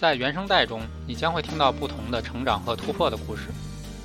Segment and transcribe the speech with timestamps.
[0.00, 3.48] 在原声带中，你将会听到不同的成长和突破的故事。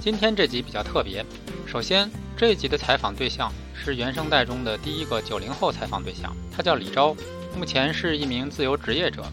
[0.01, 1.25] 今天这集比较特别，
[1.65, 7.15] 首先这一集的采访对象是原声带中的第一个九零后采访对象，他叫李钊，
[7.57, 9.23] 目前是一名自由职业者，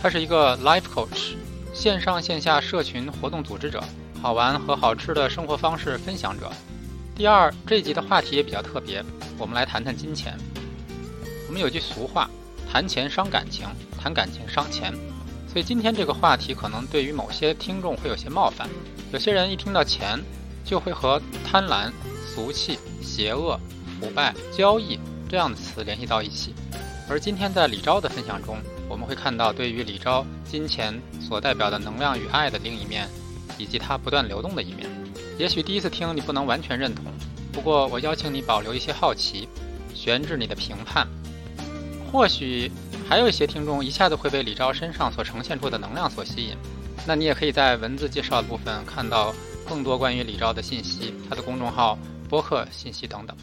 [0.00, 1.34] 他是一个 life coach，
[1.74, 3.82] 线上线下社群活动组织者，
[4.22, 6.48] 好玩和好吃的生活方式分享者。
[7.16, 9.04] 第二，这一集的话题也比较特别，
[9.36, 10.38] 我们来谈谈金钱。
[11.48, 12.30] 我们有句俗话，
[12.70, 13.66] 谈钱伤感情，
[14.00, 14.94] 谈感情伤钱。
[15.54, 18.68] 所以今天这个话题可能对于某些听众会有些冒犯，
[19.12, 20.18] 有些人一听到钱，
[20.64, 21.92] 就会和贪婪、
[22.26, 23.56] 俗气、邪恶、
[24.00, 26.52] 腐败、交易这样的词联系到一起。
[27.08, 33.08] 而今天在李钊的分享中，我们会看到对于李钊金钱所代表的能量与爱的另一面，
[33.56, 34.90] 以及它不断流动的一面。
[35.38, 37.04] 也许第一次听你不能完全认同，
[37.52, 39.48] 不过我邀请你保留一些好奇，
[39.94, 41.06] 悬置你的评判，
[42.10, 42.72] 或许。
[43.06, 46.56] 还有一些听众一下子会被李钊身上所呈现出的能量所吸引，
[47.06, 49.32] 那你也可以在文字介绍的部分看到
[49.68, 53.36] 更多关于李钊的信息，他的公众号、播客信息等等。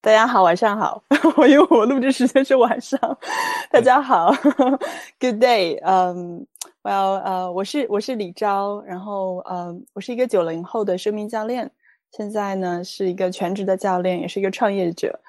[0.00, 1.02] 大家好，晚上好，
[1.36, 2.98] 我因为我录制时间是晚上。
[3.70, 4.32] 大家好，
[5.20, 6.46] Good day，嗯
[6.84, 11.70] ，Well，呃，我是我是李钊，然后嗯，我是一个九零后的生命教练，
[12.12, 15.20] 现在呢是一个全职的教练，也是一个创业者。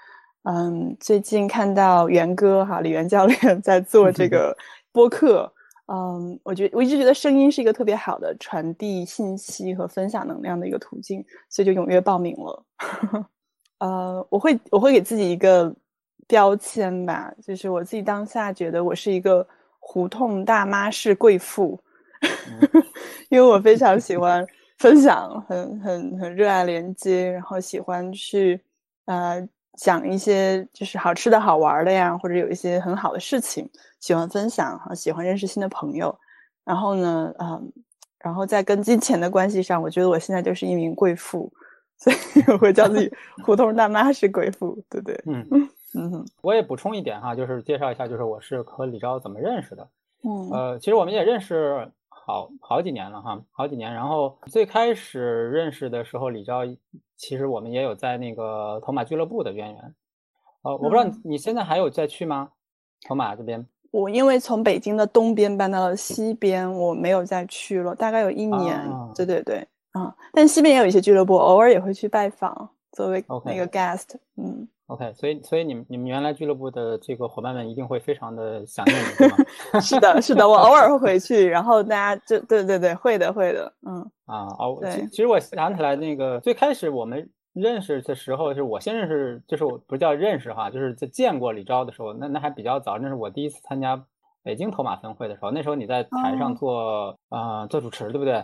[0.50, 4.56] 嗯，最近看到元哥哈李元教练 在做这个
[4.94, 5.52] 播客，
[5.88, 12.64] 嗯，我觉得我一直觉得声音是一个特别好的传递信息和分享能量的一个途径，所以就踊跃报名了。
[13.80, 15.76] 呃，我会我会给自己一个
[16.28, 19.46] 标签吧，就是我自己当下觉得我是一个
[19.80, 21.78] 胡同大妈式贵妇，
[23.28, 28.62] 因为我非常喜欢分享，很很很热爱连接，然后喜欢去
[29.08, 29.46] 呃。
[29.78, 33.70] 讲一些就是好吃的好玩的呀，或者有一些很好的事情，
[34.02, 36.14] 喜欢分享哈，喜欢认识新的朋友。
[36.66, 37.72] 然后呢，嗯，
[38.20, 41.50] 然后在跟金钱的关系上，我觉得我现在就是一名贵妇，
[41.98, 42.16] 所以
[42.52, 43.10] 我会叫自己
[43.46, 45.18] 胡同大妈是贵妇，对对？
[45.28, 45.48] 嗯
[45.96, 46.26] 嗯。
[46.42, 49.88] 我也补充一点哈，就是介绍一下，就是我是和李钊怎么认识的。
[50.24, 50.50] 嗯。
[50.52, 51.90] 呃，其实我们也认识
[52.28, 53.94] 好好几年了哈，好几年。
[53.94, 56.64] 然后最开始认识的时候，李昭。
[57.16, 59.96] 其实我们也有在那个头马俱乐部的渊源，
[60.62, 62.50] 呃，我不知道你现在还有再去吗？
[63.08, 68.80] 头马这边，我因为从北京的东边搬到了西边，我没有再去了，大概有一年。
[69.16, 74.16] 对对对，啊，但西边也有一些俱乐部，偶尔也会去拜访，作为那个 guest。
[74.36, 79.38] 嗯，OK，所以所以你们你们原来俱乐部的这个伙伴们一定会非常的想念你，对吗？
[79.80, 84.00] 是的，是的，我偶尔会回去，然后大家就对对对，会的会的，嗯。
[84.26, 94.04] 啊哦，其其实我想起来，那个最开始我们认识的时候，是我先认识，就是我不叫认识哈，就是在见过李钊的时候，那那还比较早，那是我第一次参加
[94.44, 98.44] 北京头马分会的时候，那时候你在台上做啊做主持，对不对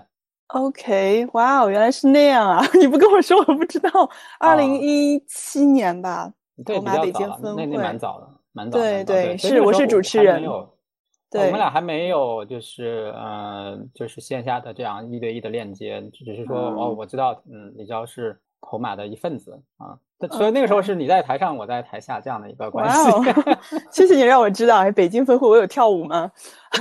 [0.54, 2.64] ？OK，哇哦，原来是那样啊！
[2.80, 4.10] 你不跟我说，我不知道。
[4.40, 6.32] 二零一七年吧，
[6.66, 8.84] 头马北京分会，那那蛮早的，蛮早的。
[8.84, 10.44] 对对，是我是主持人。
[10.46, 20.00] 我们俩还没有，就是呃，就是线下的这样一对一的链接，只是说哦，我知道，嗯，李娇是头马的一份子啊，
[20.32, 23.12] 所以那个时候是你在台上，我在台下这样的一个关系。
[23.92, 26.32] 谢谢你让我知道，哎，北京分会我有跳舞吗？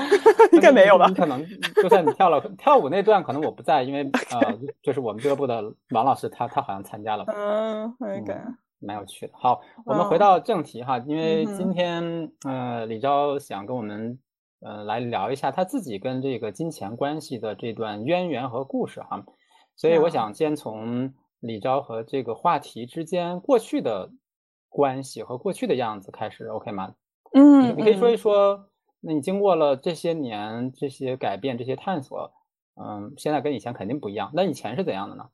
[0.52, 1.08] 应该没有吧？
[1.14, 1.44] 可能
[1.82, 7.24] 就算你跳了跳舞那段，可能我不在，因为 呃，就是我们俱乐部的王老师，他他好像参加了。
[7.26, 8.34] 嗯，OK，
[8.80, 9.32] 蛮有趣的。
[9.36, 14.18] 好，我们回到正题哈，因为今天呃，李钊想跟我们。
[14.64, 19.24] 呃，来聊一下他自己跟这个金钱关系的这段渊源和故事哈，
[19.74, 21.12] 所以我想先从
[21.42, 24.10] 李昭和这个话题之间过去的
[24.68, 26.94] 关系和过去的样子开始，OK 吗？
[27.34, 28.68] 嗯，你可以说一说，
[29.00, 32.32] 那你经过了这些年这些改变、这些探索，
[32.80, 34.30] 嗯，现在跟以前肯定不一样。
[34.32, 35.28] 那以前是怎样的呢？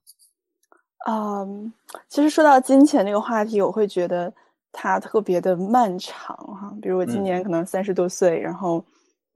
[1.07, 1.73] 嗯，
[2.09, 4.33] 其实说到金钱这个话题，我会觉得
[4.73, 6.75] 它特别的漫长哈。
[6.81, 8.83] 比如我今年可能三十多岁，然后。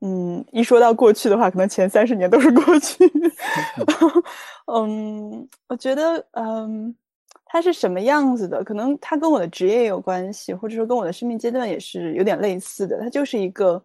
[0.05, 3.05] 嗯，一说到过去的话，可能前三十年都是过去。
[4.67, 6.93] 嗯，我觉得，嗯，
[7.45, 8.65] 它是什么样子的？
[8.65, 13.01] 可能它跟我的职业有关系，或者说跟我的生命阶段也是有点类似的。
[13.01, 13.81] 它就是一个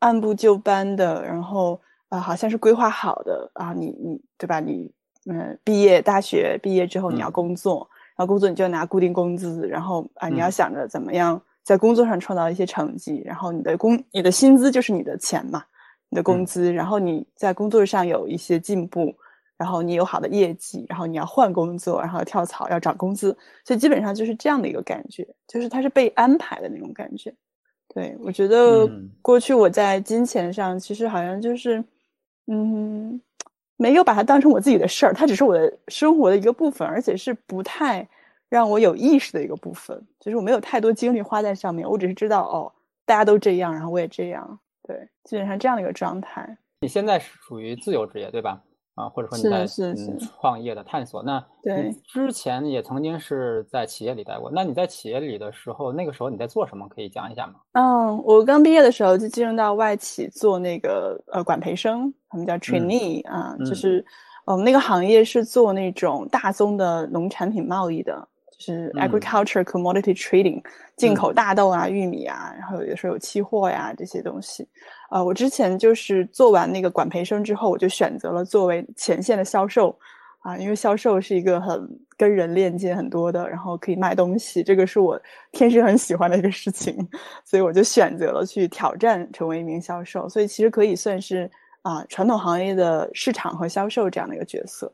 [0.00, 4.58] 按部就班的，然后啊，好像是规划好的啊，你你对吧？
[4.58, 4.90] 你
[5.26, 15.64] 嗯，毕业大学毕业之后你要工作，然后工作你就要拿固定工资，然后啊，你要想着怎么样在工作上创造一些成绩，然后你的工你的薪资就是你的钱嘛，
[16.10, 19.12] 你的工资，然后你在工作上有一些进步。
[19.56, 23.34] 然后你有好的业绩，然后你要换工作，然后要跳槽，要涨工资，
[23.64, 27.32] 所以基本上就是这样的一个感觉，就是它是被安排的那种感觉。
[27.86, 28.90] 对我觉得
[29.22, 31.82] 过去我在金钱上其实好像就是，
[32.48, 33.18] 嗯，
[33.76, 38.06] 没有把它当成我自己的事儿，它只是我的生活的一个部分，而且是不太
[38.54, 42.70] 让我有意识的一个部分，就是我没有太多精力花在上面，我只是知道哦，
[43.04, 46.56] 大家都这样，然后我也这样，对，基本上这样的一个状态。
[46.80, 48.62] 你现在是属于自由职业，对吧？
[48.94, 54.48] 啊，或者说你在嗯创业的探索，那对之前也曾经是在企业里待过。
[54.54, 56.86] 那你在企业里的时候，那个时候你在做什么？
[56.88, 57.54] 可以讲一下吗？
[57.72, 64.06] 嗯，我刚毕业的时候就进入到外企做那个呃管培生，他们叫 trainee 啊，就是
[64.44, 68.28] 我们那个行业是做那种大宗的农产品贸易的。
[68.58, 70.62] 是 agriculture commodity trading，
[70.96, 74.66] 进口大豆啊、玉米啊，然后有的时候有期货呀这些东西。
[75.10, 79.96] 呃，我之前就是做完那个管培生之后，我就选择了作为前线的销售
[80.40, 85.20] 啊，因为销售是一个很跟人链接很多的，然后可以卖东西，这个是我
[85.52, 86.96] 天生很喜欢的一个事情，
[87.44, 90.28] 所以我就选择了去挑战成为一名销售。
[90.28, 91.50] 所以其实可以算是
[91.82, 94.92] 啊传统行业的市场和销售这样的一个角色。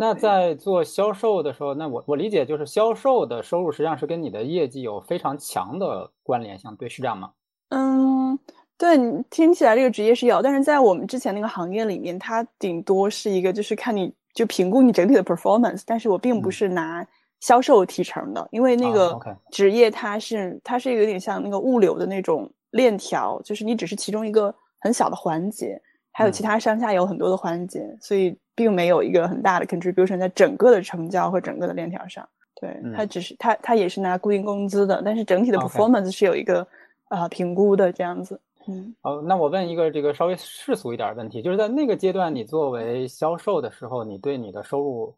[0.00, 7.32] 那在做销售的时候，那我我理解就是销售的收入实际上是跟你的业绩有非常强的关联性，对，是这样吗？
[7.68, 8.38] 嗯，
[8.78, 8.96] 对，
[9.28, 17.06] 听起来这个职业是有，但是在我们之前那个行业里面，它顶多是一个就是看你就评估你整体的 performance，但是我并不是拿
[17.40, 19.20] 销售提成的，因为那个
[19.50, 25.78] 职业它是它是有点像那个物流的那种链条，就是你只是其中一个很小的环节，
[26.10, 28.34] 还有其他上下游很多的环节，所以。
[28.60, 32.28] 并没有一个很大的 contribution 在整个的成交和整个的链条上，
[32.60, 36.66] 对它只是它它也是拿固定工资的，但是整体的 performance 是有一个
[37.08, 38.38] 啊评估的这样子。
[38.68, 45.14] 嗯，好，那我问一个这个稍微世俗一点的问题，就是在那个阶段，你作为销售的时候，你对你的收入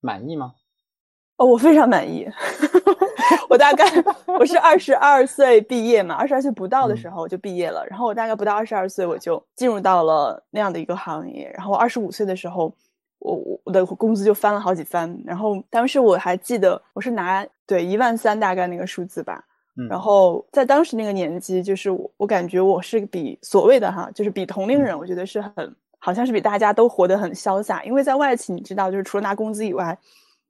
[0.00, 0.54] 满意吗？
[1.36, 2.26] 哦，我非常满意。
[3.50, 3.84] 我大概
[4.26, 7.84] 我是二十二岁毕业嘛，二十二岁不到的时候就毕业了。
[7.86, 11.52] 然后我大概不到二十二岁我就进入到了那样的一个行业。
[11.56, 12.72] 然后二十五岁的时候，
[13.34, 15.18] 我我的工资就翻了好几番。
[15.24, 19.44] 然后当时我还记得我是拿对一万三大概那个数字吧。
[19.88, 27.82] 然后在当时那个年纪，就是我我感觉我是比所谓的哈，就是比同龄人，我觉得是很好像是比大家都活得很潇洒。
[27.84, 29.98] 因为在外企，你知道，就是除了拿工资以外。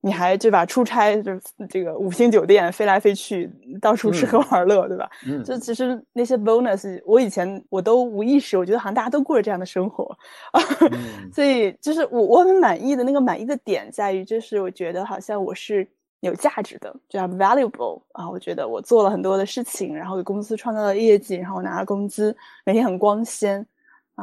[0.02, 0.64] 你还对吧？
[0.64, 1.32] 出差就
[1.69, 3.50] 这个五星酒店飞来飞去，
[3.81, 5.10] 到处吃喝玩乐，对吧？
[5.26, 10.16] 嗯，就其实那些 bonus，我以前我都无意识，我觉得好像大家都过着这样的生活
[10.52, 10.60] 啊。
[11.34, 15.87] 所以就是我我很满意的那个满意的点在于，就是我觉得好像我是
[16.20, 18.31] 有价值的，就叫 valuable 啊。
[18.31, 23.66] 我觉得我做了很多的事情，然后给公司创造了业绩，然后拿了工资，每天很光鲜。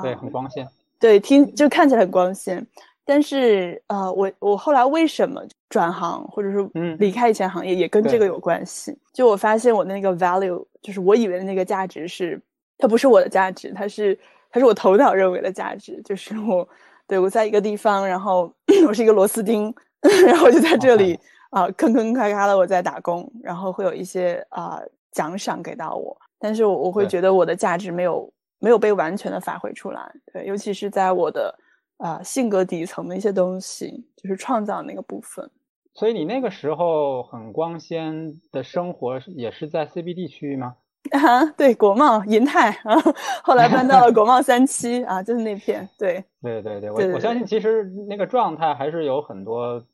[0.01, 0.65] 对，很光鲜。
[0.97, 2.65] 对，听就看起来很光鲜。
[3.05, 8.97] 但是，呃，我我后来为什么转行，或者是离开以前行业，也跟这个有关系。
[9.11, 12.41] 就我发现我的那个 value，就是我以为的那个价值是，
[12.77, 14.17] 它不是我的价值，它是
[14.49, 16.01] 它是我头脑认为的价值。
[16.05, 16.65] 就是我，
[17.05, 18.49] 对我在一个地方，然后
[18.87, 19.73] 我是一个螺丝钉，
[20.25, 21.19] 然后就在这里
[21.49, 24.79] 啊，坑坑咔咔的我在打工，然后会有一些啊
[25.11, 30.09] 奖赏给到我，但是我我会觉得我的价值没有没有被完全的发挥出来。
[30.31, 31.53] 对，尤其是在我的。
[31.97, 35.49] 啊，性格底层的一些东西，就是创造那个部分。
[35.93, 40.75] 所以你那个时候很光鲜的生活，也是在 CBD 区域吗？
[41.11, 42.95] 啊， 对，国贸银泰啊，
[43.43, 45.87] 后来搬到了国贸三期啊，就是那片。
[45.99, 49.85] 对，对对对，我我相信其实那个状态还是有很多，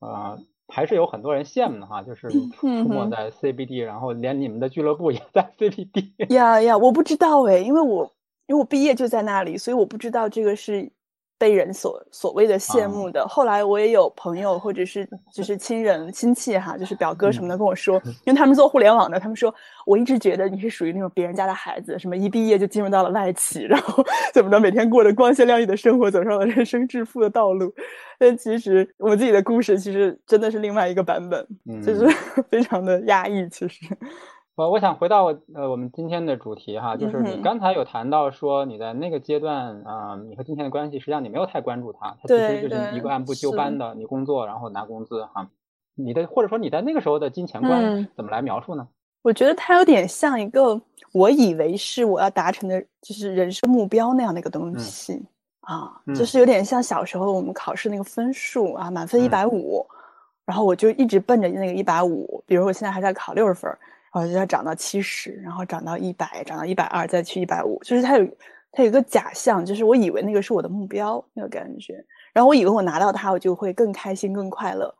[0.00, 6.34] 呃，还是有很多人羡慕的哈，就是出没在 CBD，然后连你们的俱乐部也在 CBD。
[6.34, 8.12] 呀呀，我不知道哎，因为我
[8.46, 10.90] 因为我毕业就在那里，所以我不知道这个是。
[11.44, 27.74] 被人所所谓的羡慕的，后来我也有朋友或者是就是亲人亲戚哈，就是表哥什么的跟我说，因为他们做互联网的，他们说我一直觉得你是属于那种别人家的孩子，什么一毕业就进入到了外企， 然后怎么着每天过着光鲜亮丽的生活，走上了人生致富的道路。
[28.18, 31.46] 但其实我自己的故事其实真的是另外一个版本，
[31.84, 32.08] 就是
[32.48, 33.84] 非常的压抑，其实。
[34.56, 45.48] 我我想回到呃我们今天的主题哈，就是你刚才有谈到说你在那个阶段啊，你和金钱的关系，实际上你没有太关注它，它其实就是一个按部就班的，你工作然后拿工资哈。
[45.96, 48.86] 你的或者说你在那个时候的金钱观怎么来描述呢？
[49.22, 50.80] 我觉得它有点像一个
[51.12, 55.20] 我以为是我要达成的，就是人生目标那样的一个东西
[55.62, 59.84] 啊，就是有点像小时候我们考试那个分数啊，满分一百五，
[60.44, 62.44] 然后我就一直奔着那个一百五。
[62.46, 63.78] 比如我现在还在考六十分，然
[64.22, 67.78] 后就要涨到七十，然后涨到一百，涨到一百二，再去一百五。
[67.82, 68.26] 就是它有
[68.72, 74.94] 它有一个假象，就是我以为那个是我的目标那个感觉，然后我以为我拿到它，我就会更开心更快乐。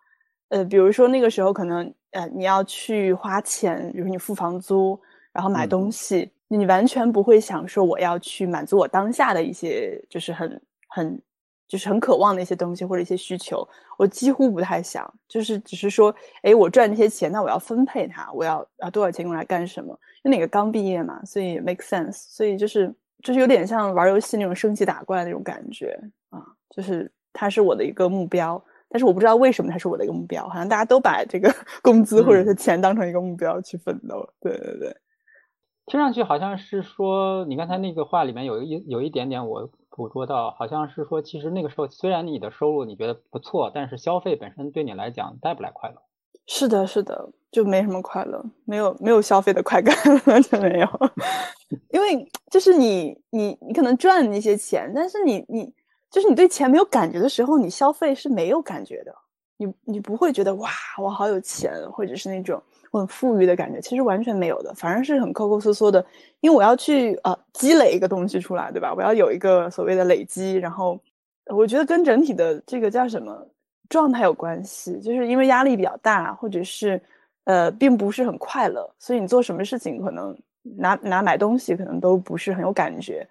[0.49, 5.01] 呃，比如说那个时候可能呃你要去花钱，比如你付房租，
[5.33, 6.31] 然后买东西。
[6.49, 11.21] 你完全不会想说我要去满足我当下的一些就是很很
[11.75, 19.93] 就是很渴望的一些东西或者一些需求，我几乎不太想，就是只是说，哎，我赚这些钱，那我要分配它，我要啊多少钱用来干什么？
[20.23, 25.99] 因为那个刚毕业嘛，所以 make sense，所以就是就是有点像玩游戏那种升级打怪那种感觉
[26.31, 26.41] 啊，
[26.71, 31.53] 就是它是我的一个目标，但是我不知道为什么它是我的一个目标，好像大家都把这个
[31.83, 34.97] 工资或者是钱当成一个目标去奋斗，对对对。
[35.87, 46.03] 听上去好像是说，你刚才那个话里面有一有一点点我捕捉到，好像是说，其实那个时候虽然你的收入你觉得不错，但是消费本身对你来讲带不来快乐。
[46.47, 49.97] 是的，是的，就没什么快乐，没有没有消费的快感，
[50.27, 50.89] 完全没有。
[51.91, 55.73] 因为就是你你你可能赚那些钱，但是你你
[56.11, 59.15] 就是你对钱没有感觉的时候，你消费是没有感觉的。
[59.57, 60.69] 你你不会觉得哇，
[61.01, 62.61] 我好有钱，或者是那种。
[62.99, 66.05] 很富裕的感觉，其实完全没有的，反而是很抠抠缩缩的。
[66.41, 68.93] 因为我要去呃积累一个东西出来，对吧？
[68.95, 71.01] 我要有一个所谓的累积，然后
[71.47, 73.47] 我觉得跟整体的这个叫什么
[73.89, 75.01] 状态有关系。
[75.01, 77.01] 就是因为压力比较大，或者是
[77.45, 83.27] 呃并不是很快乐，所以你做什么事情可能拿拿买东西可能都不是很有感觉。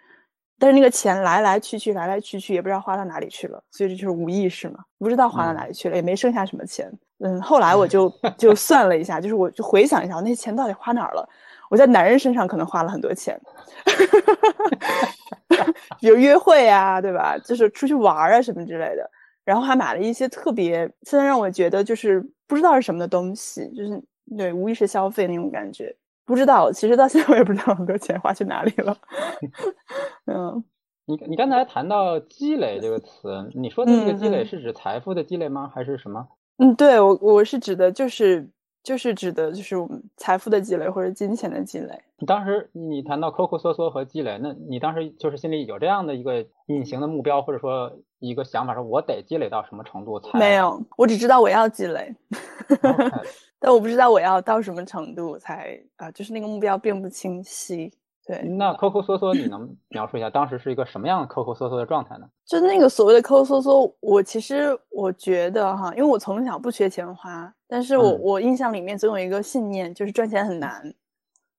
[0.60, 6.90] 但是那个钱来来去去，来来去去，也不知道花到哪里去了，所以这就是无意识嘛，不知道花到哪里去了，也没剩下什么钱。
[7.20, 11.28] 嗯，后来我就就算了一下，就是我就回想一下，我那些钱到底花哪儿了？
[11.70, 13.40] 我在男人身上可能花了很多钱，
[16.00, 17.36] 比如约会啊，对吧？
[17.44, 19.10] 就是出去玩啊什么之类的，
[19.44, 24.00] 然后还买了一些特别，现在让我觉得就是不知道是什么的东西，就是
[24.38, 25.96] 对无意识消费那种感觉。
[26.26, 28.96] 不知道，其实到现在我也不知道很多钱花去哪里了。
[30.32, 30.64] 嗯，
[31.06, 35.72] 你你刚才谈到积累这个词，你说的这个积累是指财富的积累吗？
[35.74, 36.28] 还是什么？
[36.64, 38.48] 嗯，对我我是指的，就是
[38.82, 42.02] 就是指的，就是我们财富的积累或者金钱的积累。
[42.26, 50.40] 当时你谈到抠抠缩缩和积累，那你当时就是心里有这样的一个隐形的目标，或者说一个想法，说我得积累到什么程度才？
[50.40, 52.16] 没有，我只知道我要积累。
[53.60, 57.94] 但我不知道我要到什么程度才啊，就是那个目标并不清晰。
[58.26, 62.26] 对，那抠抠缩缩，你能描述一下当时是一个什么样的抠抠缩缩的状态呢？
[62.46, 70.94] 就那个所谓的抠抠缩缩，我其实我觉得哈，因为我从小不缺钱花，但是我我印象里面总有一个信念，就是赚钱很难，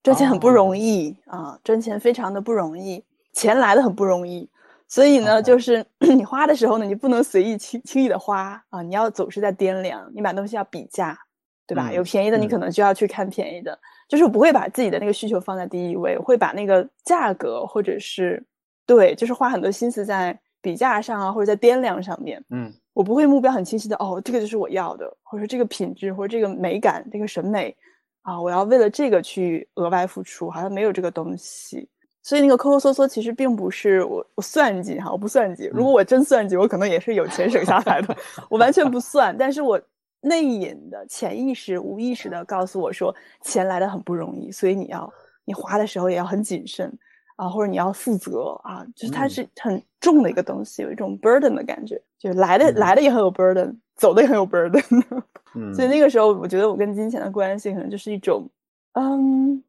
[0.02, 3.04] 赚钱很不容易啊，赚钱非常的不容易，
[3.34, 4.48] 钱来的很不容易，
[4.88, 11.18] 所以呢，就是你花的时候呢，你不能随意轻轻易的花啊，你要总是在掂量，你买东西要比价。
[11.66, 11.90] 对吧？
[11.90, 13.78] 有便宜的，你可能就要去看便宜的。
[14.08, 18.42] 就是我不会把自己的那个需求放在第一位，我会把那个价格或者是
[18.86, 22.42] 对，就是花很多心思在比价上啊，或者在掂量上面。
[22.50, 27.74] 嗯，我不会目标很清晰的哦，这个就是我要的，或者说这个品质或者这个美感、这个审美
[28.22, 31.88] 啊，我要为了这个去额外付出，好像没有这个东西。
[32.22, 35.70] 所以那个抠抠缩缩其实并不是我我算计哈，我不算计。
[35.72, 38.16] 如果我真算计，我可能也是有钱省下来的。
[38.48, 39.80] 我完全不算，但是我。
[40.24, 45.12] 内隐的潜意识、无意识的告诉我说，钱来的很不容易，所以你要
[45.44, 46.90] 你花的时候也要很谨慎
[47.36, 54.82] 啊，或者你要负责啊，就是它是很重的一个东西，有一种 burden 的感觉，就来的来的也很有 burden，走的也很有 burden。
[55.56, 58.48] 嗯所以那个时候，我觉得我跟金钱的关系可能就是一种，
[58.94, 59.62] 嗯，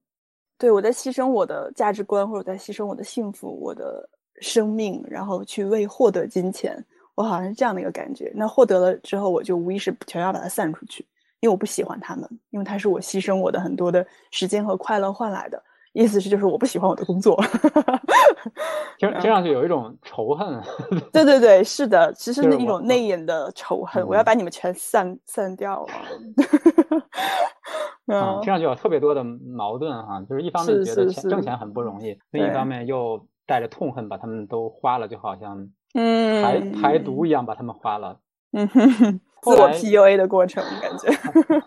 [0.58, 4.10] 对我在牺牲我的价值观，或者在牺牲我的幸福、我的
[4.42, 6.84] 生命，然后去为获得金钱。
[7.16, 11.06] 我好像是这样的一个感觉，那获得了之后，我就无意识全要把它散出去，
[11.40, 15.62] 因为我不喜欢他们，因为它是我牺牲我的很多的时间和快乐换来的。
[15.94, 17.42] 意思是，就是我不喜欢我的工作，
[19.00, 20.62] 听听上去有一种仇恨。
[21.14, 25.94] 对对对，是的，其实是一种内隐的仇恨，我要把你们全散散掉了。
[28.12, 35.70] 嗯，听上去有特别多的矛盾哈，就是一方面觉得钱挣钱很不容易，另一方面又带着痛恨把他们都花了，就好像。
[35.98, 38.20] 嗯，排排毒一样把他们花了，
[38.52, 41.10] 嗯，自我 PUA 的过程感觉。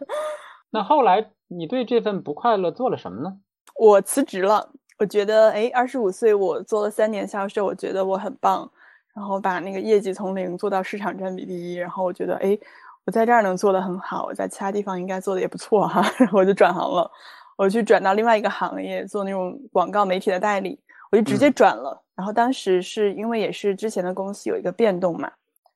[0.70, 3.38] 那后来你对这份不快乐做了什么呢？
[3.80, 8.70] 我辞职了，我觉得哎，二十五岁我做了三年销售，我觉得我很棒，
[9.14, 12.58] 然后把那个业绩从零做到市场占比第一，然后我觉得哎，
[13.06, 17.10] 我在这儿能做得很好，我在其他地方应该做的也不错哈，然后我就转行了，
[17.56, 20.78] 我去转到另外一个行业做那种广告媒体的代理。
[21.10, 22.02] 我就直接转了。
[22.18, 25.30] 然后当时是因为也是之前的公司有一个变动嘛，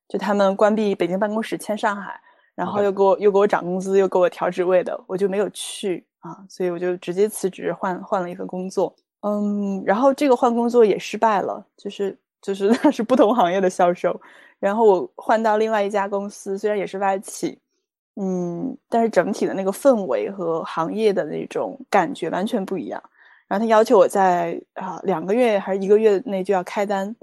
[0.09, 2.21] 就他们关闭北京办公室迁上海，
[2.57, 8.93] 然后又给我又给我涨工资，又给我调职位的，我就没有去啊，所以我就直接辞职换换了一份工作。
[9.21, 14.21] 嗯，然后这个换工作也失败了，就是就是那是不同行业的销售，
[14.59, 17.57] 然后我换到另外一家公司，虽然也是外企。
[18.17, 23.03] 嗯，但是整体的那个氛围和行业的那种感觉完全不一样。
[23.53, 27.15] 然后他要求我在啊两个月还是一个月内就要开单，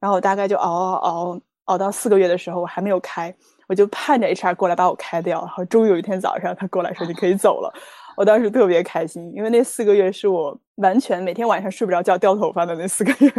[0.00, 3.34] 然后我大概就熬熬熬熬到四个月的时候，我还没有开，
[3.68, 5.40] 我就盼着 HR 过来把我开掉。
[5.40, 7.70] 然后终于有一天早上，他过来说你可以走了，
[8.16, 13.30] 我当时特别开心，因为那四个月是我完全每天晚上睡不着觉掉头发的那四个月，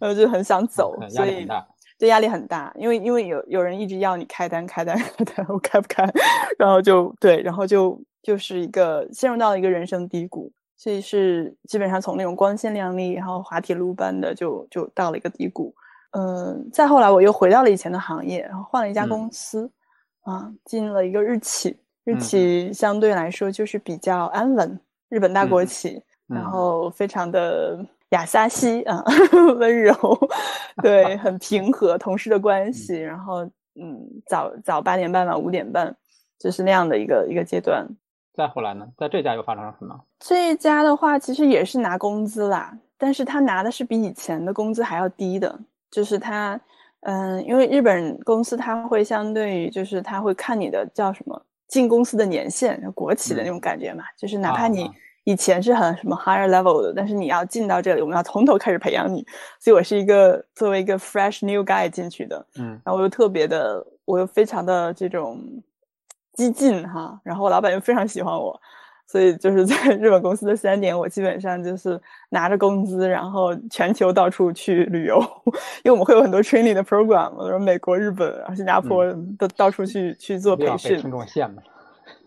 [0.00, 1.46] 然后就很想走，所以。
[1.96, 6.08] 对压力很大，因为因为有有人一直要你开单开单开单，我开不开，
[6.56, 15.74] 然后就对，然后就就是一个陷入到了一个人生低谷，所以是基本上从那种光鲜亮丽，然后滑铁卢般的就就到了一个低谷。
[16.12, 19.70] 嗯，再后来我又回到了以前的行业，然后换了一家公司，
[20.22, 24.80] 啊，进了一个日企，日企相对来说就是比较安稳，
[25.10, 27.84] 日本大国企，然后非常的。
[28.12, 29.04] 雅萨西啊，
[29.60, 29.94] 温柔，
[30.82, 33.44] 对，很平和，同事的关系，然后
[33.74, 35.94] 嗯，早早八点半晚五点半，
[36.38, 37.86] 就是那样的一个一个阶段。
[38.38, 40.00] 再后来呢，在这家又发生了什么？
[40.20, 45.58] 这家的话，其实也是拿工资啦，但是他拿的是比以前的工资还要低的，
[45.90, 46.58] 就是他，
[47.00, 54.88] 嗯，因为日本公司他会相对于，就是他会看你的叫什么进公司的年限，国企的那种感觉嘛，就是哪怕你。
[55.24, 59.26] 以前是很什么 higher level 的，但是你要进到这里，我们要从头开始培养你，
[59.60, 65.38] 所以我是一个作为一个 fresh new guy 进去的，嗯，然后我又特别的，我又非常的这种
[66.38, 68.58] 激进哈，然后我老板又非常喜欢我，
[69.08, 75.18] 所以就是在日本公司的三年，我基本上就是拿着工资，然后全球到处去旅游，
[75.82, 79.04] 因为我们会有很多 training 的 program，比如美国、日本啊、新加坡
[79.36, 80.96] 都到处去去做培训。
[81.00, 81.56] 听众羡慕。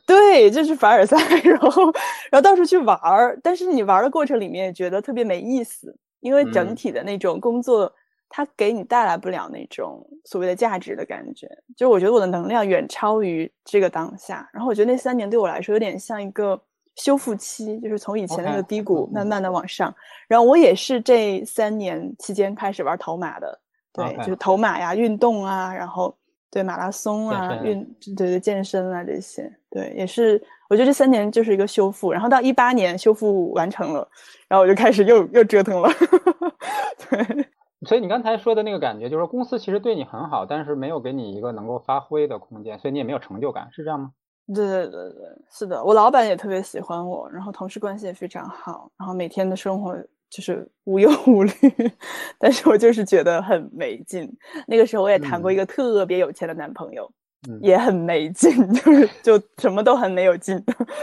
[0.05, 1.83] 对，就是凡尔赛， 然后，
[2.29, 3.39] 然后到处去玩儿。
[3.41, 7.93] 但是你玩的过程里面觉得特别没意思，因为整体的那种工作，
[8.31, 11.47] 它给你带来不了那种所谓的价值的感觉。
[11.77, 14.49] 就是我觉得我的能量远超于这个当下。
[14.51, 16.59] 然后我觉得那三年对我来说有点像一个
[16.95, 19.93] 修复期，就是从以前那个低谷慢慢的往上。
[20.27, 23.59] 然后我也是这三年期间开始玩头马的，
[23.93, 26.15] 对，就是头马呀，运动啊，然后。
[26.53, 27.81] 对马拉松啊，运
[28.13, 30.33] 对对健身啊这些，对也是，
[30.69, 34.05] 我觉得这三年就是一个修复，然后到一八年修复完成了，
[34.49, 35.89] 然后我就开始又又折腾了。
[37.09, 37.47] 对，
[37.87, 44.11] 所以你刚才说的那个感觉，就是说公司其实对你很好，但是没有给你一个能够发挥的空间，所以你也没有成就感，是这样吗？
[44.53, 49.95] 对对对对，是的，我老板也特别喜欢我，然后同事关系也非常好，然后每天的生活。
[50.31, 51.51] 就是无忧无虑，
[52.39, 54.33] 但是我就是觉得很没劲。
[54.65, 57.05] 那个时候我也谈过一个特别有钱的男朋友，
[57.61, 60.57] 也很没劲， 就是就什么都很没有劲，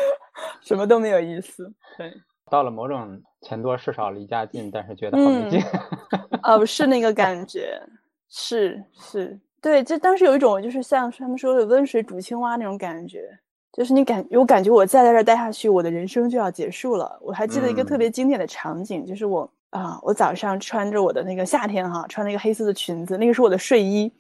[0.64, 1.70] 什么都没有意思。
[1.98, 2.10] 对，
[2.50, 5.60] 到了某种钱多事少离家近，但是觉得好没劲。
[5.60, 7.82] 啊，不是那个感 觉，
[8.30, 13.28] 是是，对，就当时有一种就是像他们说的温水煮青蛙那种感觉。
[13.70, 17.16] 就是你感，我感觉我再在这待下去，我的人生就要结束了。
[17.20, 24.10] 我还记得一个特别经典的场景，就是我啊，我早上穿着我的那个夏天哈，穿了一个黑色的裙子，那个是我的睡衣，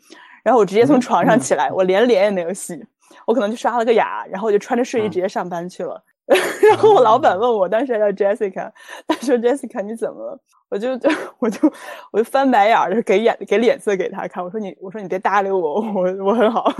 [0.44, 2.80] 然后我直接从床上起来，我连脸也没有洗，
[3.26, 6.00] 我可能就刷了个牙，然后我就穿着睡衣直接上班去了。
[6.68, 8.70] 然后我老板问我，当时还叫 Jessica，
[9.06, 10.40] 他说 Jessica 你怎么了？
[10.68, 11.08] 我就就
[11.40, 11.72] 我就
[12.12, 14.44] 我就翻白眼儿，就给眼给脸色给他看。
[14.44, 16.70] 我说你我说你别搭理我， 我我很好，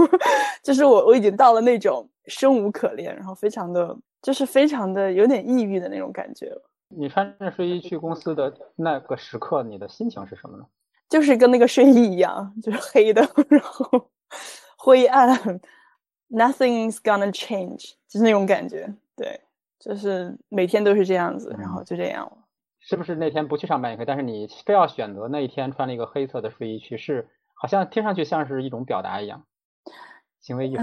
[0.62, 6.62] 就是我我已经到了那种生无可恋，然后非常的就是非常的有点抑郁的那种感觉了。
[6.90, 10.64] 你穿着睡衣去公司的那个时刻，你的心情是什么呢？
[11.08, 14.10] 就是跟那个睡衣一样，就是黑的，然后
[14.76, 15.58] 灰暗
[16.28, 18.92] ，Nothing's gonna change，就是那种感觉。
[19.18, 19.40] 对，
[19.78, 22.38] 就是每天都是这样子，然后就这样了。
[22.80, 24.06] 是不是那天不去上班也可以？
[24.06, 29.44] 但是你非要选择那一天穿了一个黑色的睡衣去，是好像听上去像是一种表达一样，
[30.40, 30.82] 行为艺术。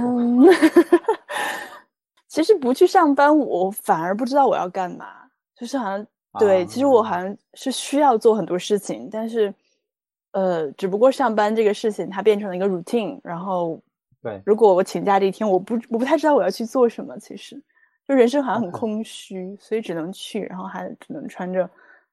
[2.28, 5.08] 其实不去上班，我反而不知道我要干嘛。
[5.56, 6.06] 就是好像
[6.38, 9.54] 对，其实我好像是需要做很多事情，但是
[10.34, 13.22] 呃，只不过上班这个事情它变成了一个 routine。
[13.24, 13.82] 然后
[14.22, 17.64] 对，如果我请假这一天，我不我不太知道我要去做什么，其实。
[18.08, 21.70] 就人生好像很空虚，所以只能去，然后还只能穿着，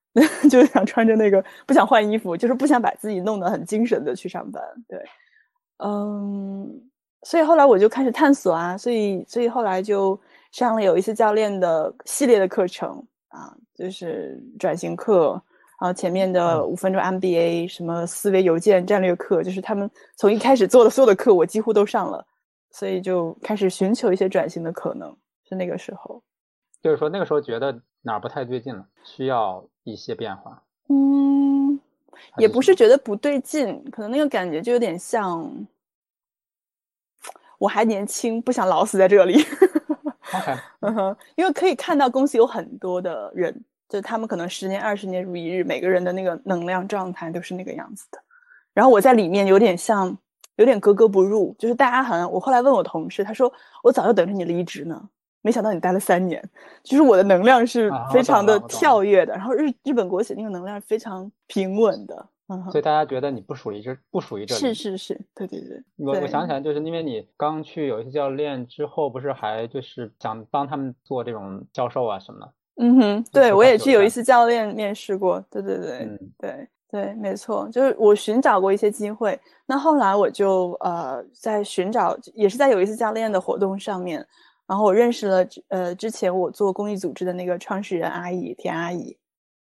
[0.50, 4.62] 就是想穿着那个，不想换衣服，就是不想把自己弄得很精神的去上班。
[4.88, 4.98] 对，
[5.78, 6.68] 嗯，
[7.24, 10.18] 所以后来我就开始探索啊，所以所以后来就
[10.50, 15.40] 上了有一些教练的系列的课程啊，就是转型课
[15.80, 22.24] 然后前面的五分钟 MBA，什么思维邮件战略课，就是他们从一开始做的所有的课，我几乎都上了，
[22.70, 25.12] 所以就开始寻求一些转型的可能，
[25.52, 26.22] 是那个时候。
[26.80, 30.62] 就是说那个时候觉得哪儿不太对劲了，需要一些变化。
[30.88, 31.78] 嗯，
[32.38, 35.66] 也不是觉得不对劲，可能那个感觉就有点像。
[37.58, 39.40] 我还年轻，不想老死在这里。
[40.80, 48.18] 嗯哼，因为可以看到公司有很多的人，就他们可能十年、二十年如一日，每个人的那个能量状态都是那个样子的。
[48.74, 50.18] 然后我在里面有点像，
[50.56, 51.54] 有点格格不入。
[51.56, 53.52] 就是大家好像，我后来问我同事，他说
[53.84, 55.08] 我早就等着你离职呢，
[55.42, 56.42] 没想到你待了三年。
[56.82, 62.26] 就是我的能量是非常的跳跃的，然后日日本国企那个能量是非常平稳的。
[62.70, 64.60] 所以大家觉得你不属于这，不属于这里。
[64.60, 65.82] 是是是，对对对。
[65.96, 72.52] 我我想起来，就是因为你刚去有一些教练之后，不是还就是想帮他们做这种教授啊什么的。
[72.76, 75.42] 嗯哼，对我也去有一次教练面试过。
[75.50, 79.38] 对对对，对对，没错，就是我寻找过一些机会。
[79.64, 84.26] 那后来我就呃在寻找，也是在有一次教练的活动上面，
[84.66, 89.16] 然后我认识了呃之前我做公益组织的那个创始人阿姨田阿姨。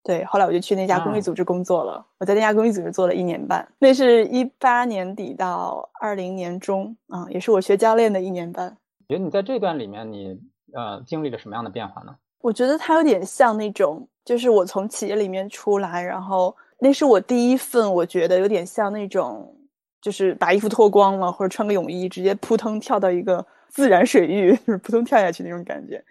[0.04, 2.06] 对，后来我就去那家公益组织工作了。
[2.18, 8.78] 我在那家公益组织做了一年半，那是一八年底到二零年中啊，也是我学教练的一年半。
[9.10, 10.40] 觉得你在这段里面，你
[10.74, 12.16] 呃经历了什么样的变化呢？
[12.40, 19.54] 我觉得它有点像那种，就是我从企业里面出来，然后那是我第一份，我觉得有点像那种，
[20.02, 26.04] 就是把衣服脱光了，或者穿个泳衣，直接扑腾跳到一个自然水域， 就是扑通跳下去那种感觉。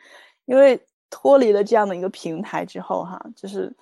[0.44, 0.78] 因为
[1.10, 3.72] 脱离了这样的一个平台之后，哈，就是。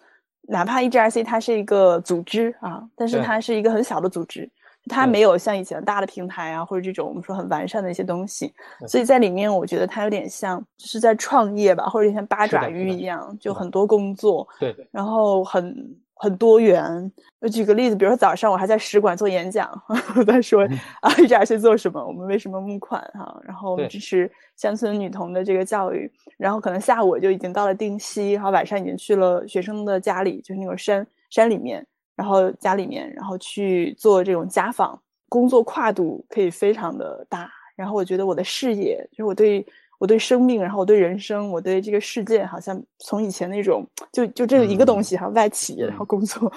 [0.47, 4.47] 哪怕 EGRC 它是一个组织啊，但是它是一个很小的组织，
[4.91, 8.53] 它没有像以前大的平台啊，或者这种我们说很完善的一些东西，
[8.87, 15.75] 所以在里面我觉得它有点像就是在创业吧，或者像八爪鱼一样，就很多工作，对，然后很。
[16.17, 17.13] 很多元。
[17.41, 19.71] 我举个例子，比如说早上我还在使馆做演讲，
[20.17, 20.63] 我在说
[21.01, 23.01] 啊，EGRC 做什么，我们为什么募款？
[23.15, 34.99] 哈，然后支持乡村女童的这个教育，然后可能下午我就已经到了定西，然后晚上已经去了学生的家里，就是那种山山里面，然后家里面，然后去做这种家访，
[35.29, 39.67] 工作跨度可以非常的大，然后我觉得我的视野，就是我对。
[40.05, 46.53] 我对生命，然后我对人生，我对这个世界，好像从以前那种就就这一个东西哈，外企然后工作，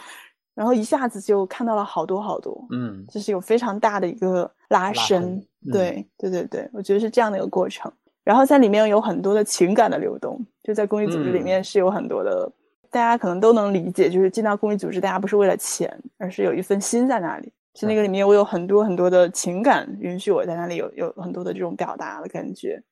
[0.53, 7.89] 然后一下子就看到了好多好多，嗯，就是有非常大的一个拉伸，对对对对，我觉得是这样的一个过程。
[8.25, 12.51] 然后在里面有很多的情感的流动，就在公益组织里面是有很多的，
[12.91, 17.49] 大家可能都能理解，就是进到公益组织，大家不是为了钱，而是有一份心在那里。
[17.73, 22.83] 就那个里面，我有很多很多的情感，允许我在那里有有很多的这种表达的感觉。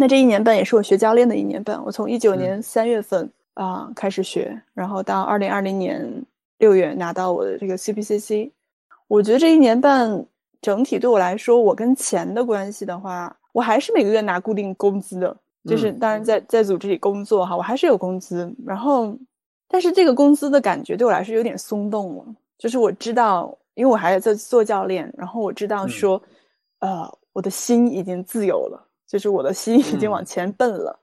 [0.00, 1.82] 那这一年半也是我学教练的一年半。
[1.84, 6.24] 我从一九年三月份啊开始学，然后到二零二零年
[6.58, 8.48] 六月拿到我的这个 CPCC。
[9.08, 10.24] 我觉得这一年半
[10.62, 15.36] 整体对我来说，我跟钱的关系的话，我还是每个月拿固定工资的。
[15.64, 18.54] 就是当然在在组织里工作哈，我还是有工资。
[18.64, 19.12] 然后，
[19.66, 22.24] 但是这个工资的感觉对我来说有点松动了。
[22.56, 26.22] 就是我知道，因为我还在做教练，然后我知道说，
[26.78, 28.87] 呃，我的心已经自由了。
[29.08, 30.96] 就是我的心已经往前奔了，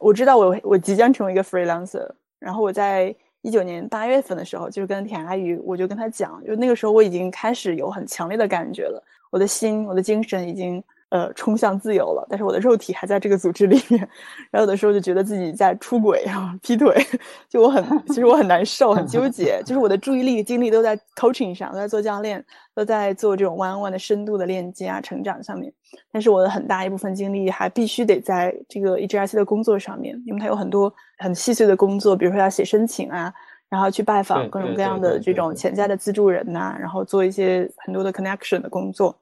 [0.00, 2.06] 我知道我我即将成为一个 freelancer，
[2.38, 10.82] 然后我在一九年八月份的时候，就是跟田阿姨，我就跟她讲，就那个时候我已经开始有很强烈的感觉了，我的心，我的精神已经。
[11.12, 14.00] 呃，冲向自由了，但是我的肉体还在这个组织里面，
[14.50, 16.96] 然后有的时候就觉得自己在出轨啊、劈腿，
[17.50, 22.42] 就我很，其实我很难受，很纠结，就是我的注意力、精力都在 coaching 上，都在做教练，
[22.74, 25.70] 都在做这种 one on one 的深度的链接啊、成长上面，
[26.10, 33.30] 但是我的很大一部分精力还必须得在这个 E G R C 的工作上面，因为它有很多很细碎的工作，比如说要写申请啊，
[33.68, 39.14] 然后去拜访各种各样的这种潜在的资助人呐，然后做一些很多的 connection 的工作。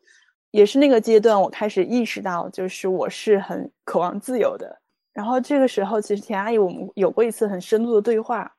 [0.51, 4.79] 也是那个阶段，我开始意识到，就是我是很渴望自由的。
[5.13, 8.51] 然后这个时候，其实田阿姨我们有过一次很深度的对话。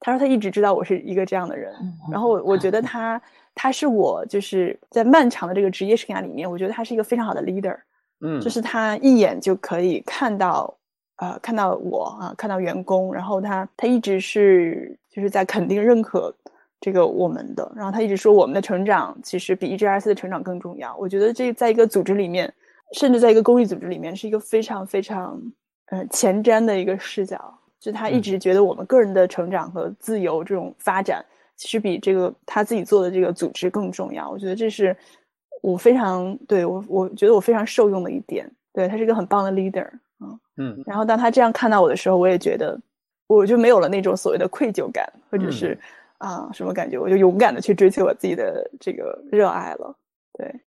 [0.00, 1.72] 她说她一直知道我是一个这样的人。
[2.10, 3.20] 然后我我觉得她，
[3.54, 7.76] 她是我就是在漫长的这个职业生涯里面，我觉得她是一个非常好的 leader。
[8.20, 10.76] 嗯，就是她一眼就可以看到，
[11.16, 13.12] 呃，看到我啊，看到员工。
[13.14, 16.34] 然后她她一直是就是在肯定认可。
[16.84, 20.94] 这个我们的，然后他一直说我们的成长其实比 EGRC 的成长更重要。
[20.98, 22.52] 我觉得这在一个组织里面，
[22.92, 25.40] 甚至在一个公益组织里面，是一个非常非常
[25.86, 27.58] 呃前瞻的一个视角。
[27.80, 31.24] 就他一直觉得我们个人的成长和自由这种发展，
[31.56, 34.28] 其实比这个他自己做的这个组织更重要。
[34.28, 34.94] 我觉得这是
[35.62, 38.46] 我非常对我，我觉得我非常受用的一点。
[38.74, 39.86] 对他是一个很棒的 leader
[40.18, 40.82] 啊，嗯。
[40.84, 42.78] 然后当他这样看到我的时候，我也觉得
[43.26, 45.78] 我就没有了那种所谓的愧疚感，或者是。
[46.24, 49.94] 啊，什么感觉，我就勇敢的去追求我自己的这个热爱了。
[50.32, 50.60] 对，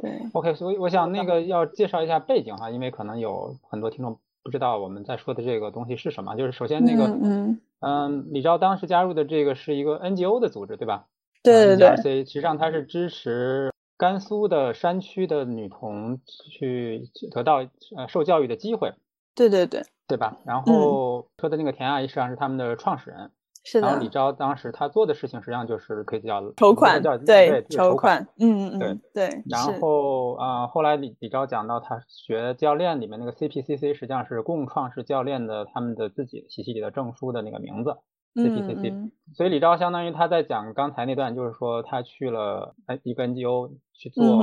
[0.00, 0.18] 对。
[0.32, 6.34] OK，所以我想那个要介绍一下背景哈，因为可能有很多听众不知道我们在说的这个东西是什么。
[6.34, 11.04] 就是首先那个，嗯嗯，李昭当时加入的这个是一个 NGO 的组织，对吧？
[11.42, 12.24] 对对对。
[12.24, 16.20] 实际上它是支持甘肃的山区的女童
[16.50, 18.94] 去得到呃受教育的机会。
[19.34, 19.82] 对对对。
[20.08, 20.38] 对吧？
[20.44, 23.30] 然后说的那个田阿姨实际上是他们的创始人。
[23.64, 23.86] 是的。
[23.86, 28.26] 然后李昭当时他做的事情实际上就是可以叫筹款，对筹款。
[28.38, 29.42] 嗯嗯对对。
[29.48, 37.96] 然后啊，后来李李钊讲到他学教练里面那个 CPCC 实际上是共创式教练的他们的自己体系里的证书的那个名字
[38.34, 39.10] CPCC。
[39.34, 44.40] 所以李钊相当于他在讲刚才那段，就是说他去了一个 NGO 去做，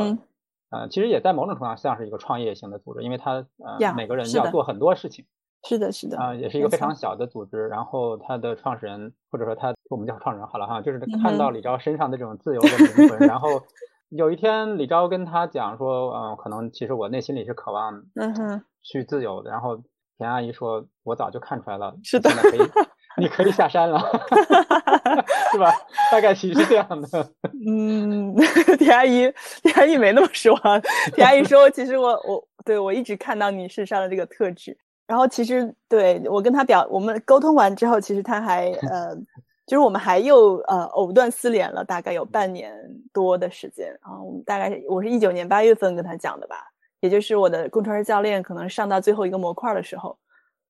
[0.70, 5.26] 呃，其实也在某种程度上像是一个创业型的组织，因为他呃每个人要做很多事情。
[5.64, 7.68] 是的，是的，啊，也是一个非常小的组织。
[7.68, 13.20] 然后他的创始人，或者说他，我们叫创始人好了哈，就是看到李昭身上的这种自由的灵魂。
[13.28, 13.62] 然后
[14.10, 19.52] 有一天，李昭跟他讲说，嗯，可能其实我内心里是渴望，嗯哼，去自由的。
[19.52, 19.82] 然后
[20.18, 22.60] 田阿姨说，我早就看出来了，是的，可以，
[23.20, 24.00] 你可以下山了，
[25.52, 25.72] 是吧？
[26.12, 27.08] 大概其实是这样的。
[27.68, 28.34] 嗯，
[28.78, 30.58] 田阿姨，田阿姨没那么说，
[31.14, 34.78] 田阿姨说，其实我我对我一直看到你身上的这个特质。
[35.10, 39.16] 然后其实对我跟他表，我们沟通完之后，其实他还 呃，
[39.66, 42.72] 就是我们还又呃藕断丝连了，大概有半年
[43.12, 44.22] 多的时间啊。
[44.22, 46.58] 我们大概我是一九年八月份跟他讲的吧，
[47.00, 50.16] 也就是我的工程师教练可能上到最后一个模块的时候，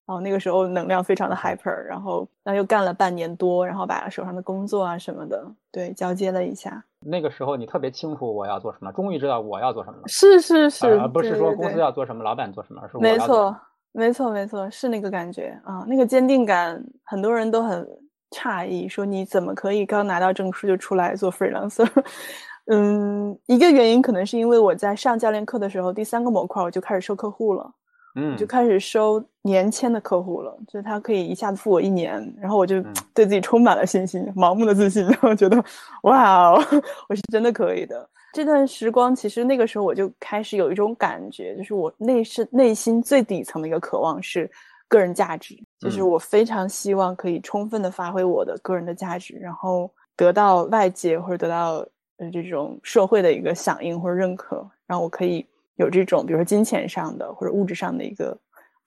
[0.06, 6.82] 然后那个时候能量非常的 hyper，然后那又干了半年多，然后把手上的工作啊什么的对交接了一下。
[7.04, 10.04] 那个时候你特别清楚我要做什么，终于知道我要做什么了。
[10.08, 13.54] 是是是，而不是说公司要做什么，老板做什么，而是没错。
[13.92, 17.86] 没错，没错，是那个感觉啊，那个坚定感，很多人都很
[18.30, 21.88] 诧异，说你怎么可以刚拿到证书就出来做 freelancer？
[22.70, 27.68] 嗯，一个原因可能是因为我在上教练课的时候，第三个模块我就开始收客户了，
[28.14, 32.80] 嗯，就开始收年签的客户了，就是他可以一下子付我一年，然后我就
[33.12, 35.60] 对自己充满了信心，盲目的自信，然后觉得
[36.02, 36.62] 哇哦，
[37.10, 38.08] 我是真的可以的。
[38.32, 44.48] 这段时光，其实那个时候我就开始有一种感觉，就是我内是内心最底层的一个渴望是
[44.86, 51.84] 个人价值，就是我非常希望可以充分的发挥我的个人的价值，然后得到外界或者得到
[52.18, 55.44] 呃这种社会的一个响应或者认可，然后我可以
[55.76, 58.38] 有这种比如说金钱上的或者物质上的一个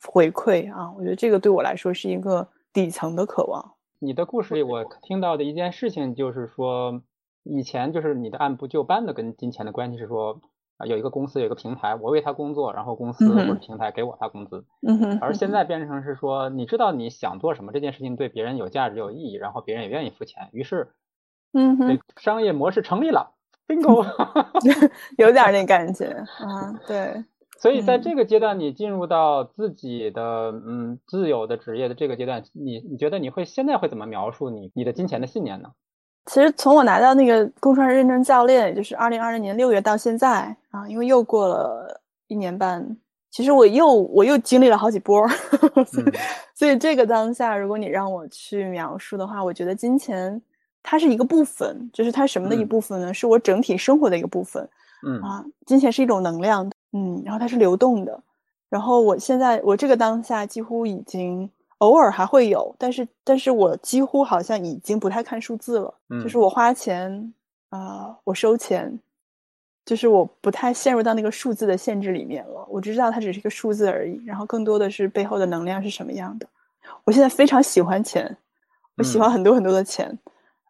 [0.05, 3.73] 回馈啊，我觉得这个对我来说是一个底层的渴望。
[3.99, 7.01] 你的故事里，我听到的一件事情就是说。
[7.43, 10.41] 以前就是你的按部就班的跟金钱的关系是说
[10.77, 14.65] 啊，有一个公司有一个平台，我为他工作，然后公司或者平台给我发工资。
[14.81, 15.19] 嗯哼。
[15.21, 20.93] 而现在变成是说，你知道你想做什么，这件事情对别人有价值有意义，然后别人也愿意付钱，于是，
[21.53, 23.33] 嗯哼，商业模式成立了，
[23.67, 24.03] bingo，
[25.17, 26.05] 有点那感觉
[26.39, 27.23] 啊，对。
[27.59, 35.69] 所以在这个阶段，你进入到自己的嗯自由的职业的这个阶段，你你觉得你会现在会怎么描述你你的金钱的信念呢？
[36.25, 42.97] 其实从我拿到那个共创认证教练，也就是二零二零年六月到现在啊，因为又过了一年半，
[43.29, 45.27] 其实我又我又经历了好几波，
[46.55, 50.41] 所以这个当下，如果你让我去描述的话，我觉得金钱
[50.81, 53.13] 它是一个部分，就是它什么的一部分呢？
[53.13, 54.67] 是我整体生活的一个部分。
[55.05, 58.17] 嗯啊，金钱是一种能量，嗯，然后它是流动的，
[58.69, 61.49] 然后我现在我这个当下几乎已经。
[61.83, 65.93] 偶尔还会有，但是但是我几乎好像已经不太看数字了。
[66.09, 67.33] 嗯，就是我花钱
[67.69, 68.97] 啊，我收钱，
[69.85, 72.65] 就是我不太陷入到那个数字的限制里面了。
[72.69, 76.47] 我只知道它只是一个数字而已，然后更多的是背后的能量是什么样的。
[77.03, 78.37] 我现在非常喜欢钱，
[78.95, 80.17] 我喜欢很多很多的钱，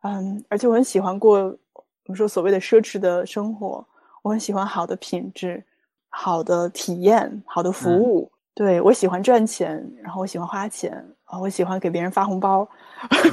[0.01, 1.35] 嗯，而且我很喜欢过
[1.75, 3.85] 我们说所谓的奢侈的生活。
[4.23, 5.63] 我很喜欢好的品质、
[6.09, 8.31] 好的体验、好的服务。
[8.55, 10.93] 对我喜欢赚钱，然后我喜欢花钱
[11.25, 12.67] 啊，我喜欢给别人发红包，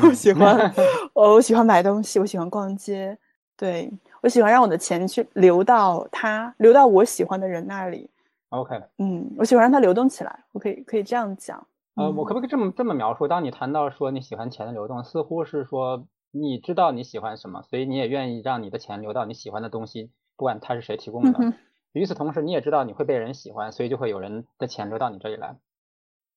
[0.02, 0.72] 我 喜欢，
[1.12, 3.16] 我喜欢买东西，我喜欢逛街，
[3.56, 8.08] 对我喜欢让我的钱去流到他，流到我喜欢的人那里。
[8.48, 11.64] OK，嗯，我喜欢让它流动起来，我可以可以这样讲。
[11.96, 13.28] 呃，我可不可以这么这么描述？
[13.28, 21.52] 当你谈到说你喜欢钱的流动，似乎是说你知道你喜欢什么，所以你也愿意让你的钱流到你喜欢的东西，不管他是谁提供的。
[21.92, 25.56] 与此同时，你也知道你会被人喜欢，所以就会有人的钱流到你这里来。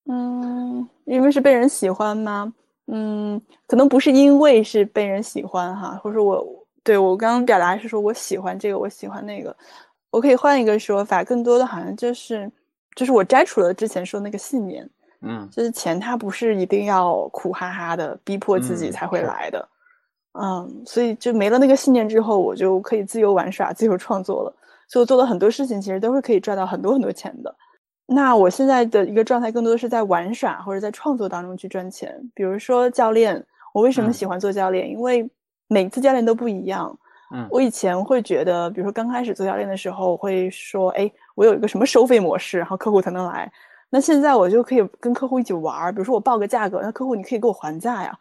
[0.10, 2.54] 嗯，因为是被人喜欢吗？
[2.88, 6.46] 嗯，可能不是因为是被人喜欢哈，或者我
[6.84, 9.56] 对我刚刚表达是说我喜欢这个，我喜欢那个。
[10.12, 12.52] 我可以换一个说法，更多的好像就是
[12.96, 14.88] 就是我摘除了之前说那个信念。
[15.22, 19.70] 嗯，就是钱它不是一定要苦哈哈的逼迫自己才会来的。
[20.34, 24.54] 嗯，所以就没了那个信念之后，我就可以自由玩耍、自由创作了。
[24.88, 27.56] 所以我做了很多事情，其实都是可以赚到很多很多钱的。
[28.06, 32.14] 那我现在的一个状态，更多的是在玩耍或者在创作当中去赚钱。
[32.36, 33.44] 比如说教练，
[33.74, 34.90] 我为什么喜欢做教练？
[34.90, 35.30] 因为
[35.68, 36.96] 每次教练都不一样。
[37.34, 43.52] 嗯，我以前会觉得，比如说刚开始做教练的时候，我会说，哎，我有一个什么收费模式，然后客户才能来。
[43.90, 48.16] 那现在我就可以跟客户一起玩，比如说我报个价格，那客户你可以给我还价呀。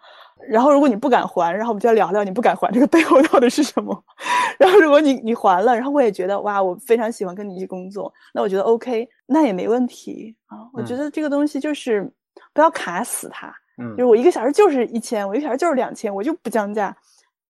[0.48, 4.05] 然后如果你不敢还，然后我们就要聊聊你不敢还这个背后到底是什么。
[4.59, 10.59] 然后如果你你还了，然后我也觉得哇，我非常喜欢跟你一起工作，那我觉得 OK，那也没问题啊。
[10.72, 12.11] 我觉得这个东西就是
[12.52, 16.96] 不要卡死它，嗯，就是我一个小时就是一千，我一个小时就是两千，我就不降价。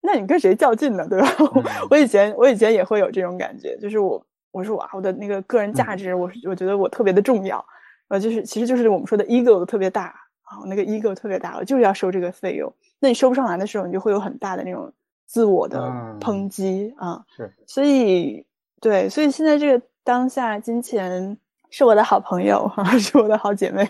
[0.01, 1.07] 那你跟谁较劲呢？
[1.09, 1.29] 对吧？
[1.91, 7.65] 我以前我以前也会有这种感觉，就是我我说哇，我的那个个人价值，我我觉得我特别的重要，
[8.09, 10.15] 呃，就是其实就是我们说的 ego 特别大。
[10.53, 12.71] 啊，那个 ego 特别大，我就是要收这个费用。
[13.01, 14.93] 那你收不上来的时候，你就会有很大的那种
[15.25, 15.81] 自我的
[16.21, 17.25] 抨击啊。
[17.35, 18.45] 是，所以
[18.81, 21.37] 对，所以现在这个当下，金钱
[21.71, 23.89] 是我的好朋友啊， 是我的好姐妹。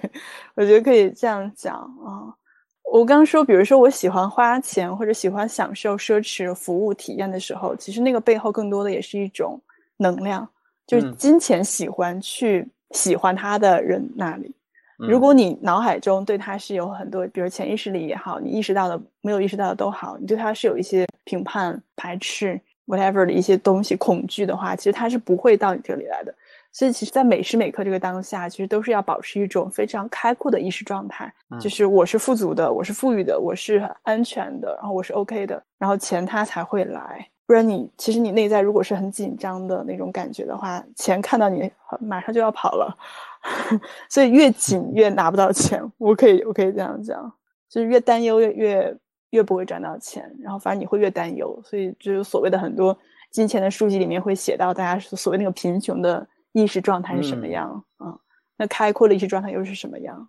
[0.55, 2.33] 我觉得可以这样讲啊。
[2.85, 9.61] 我刚说，比如说我喜欢花钱或者喜欢享受奢侈服务体验的时候，其实那个背后更多的也是一种
[9.97, 10.49] 能量，
[10.87, 14.55] 就是金钱喜欢去喜欢他的人那里。
[15.09, 26.35] 如果你脑海中对他是有很多，比如潜意识里也好，你意识到的、没有意识到的都好，你对他是有一些评判、排斥、whatever 的一些东西、恐惧的话，其实他是不会到你这里来的。
[26.75, 37.29] 所以，其实，在每时每刻这个当下，其实都是要保持一种非常开阔的意识状态，就是我是富足的，我是富裕的，我是安全的，然后我是 OK 的，然后钱它才会来。
[37.45, 42.97] 不然你其实你内在如果是很紧张的那种感觉的话，钱看到你马上就要跑了。
[44.09, 47.33] 所以越紧越拿不到钱，我可以我可以这样讲，
[47.69, 48.99] 就是越担忧越越
[49.31, 52.97] 越不会赚到钱，然后反正你会越担忧，所以就是所谓的很多
[53.31, 58.15] 金钱的书籍里面会写到大家所谓那个贫穷的意识状态是什么样啊？
[58.59, 60.29] 那开阔的意识状态又是什么样？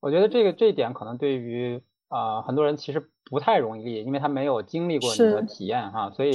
[0.00, 6.32] 我觉得这个这一点可能对于啊很多人其实不太容易理解，因为他没有经历过你的体验哈，所以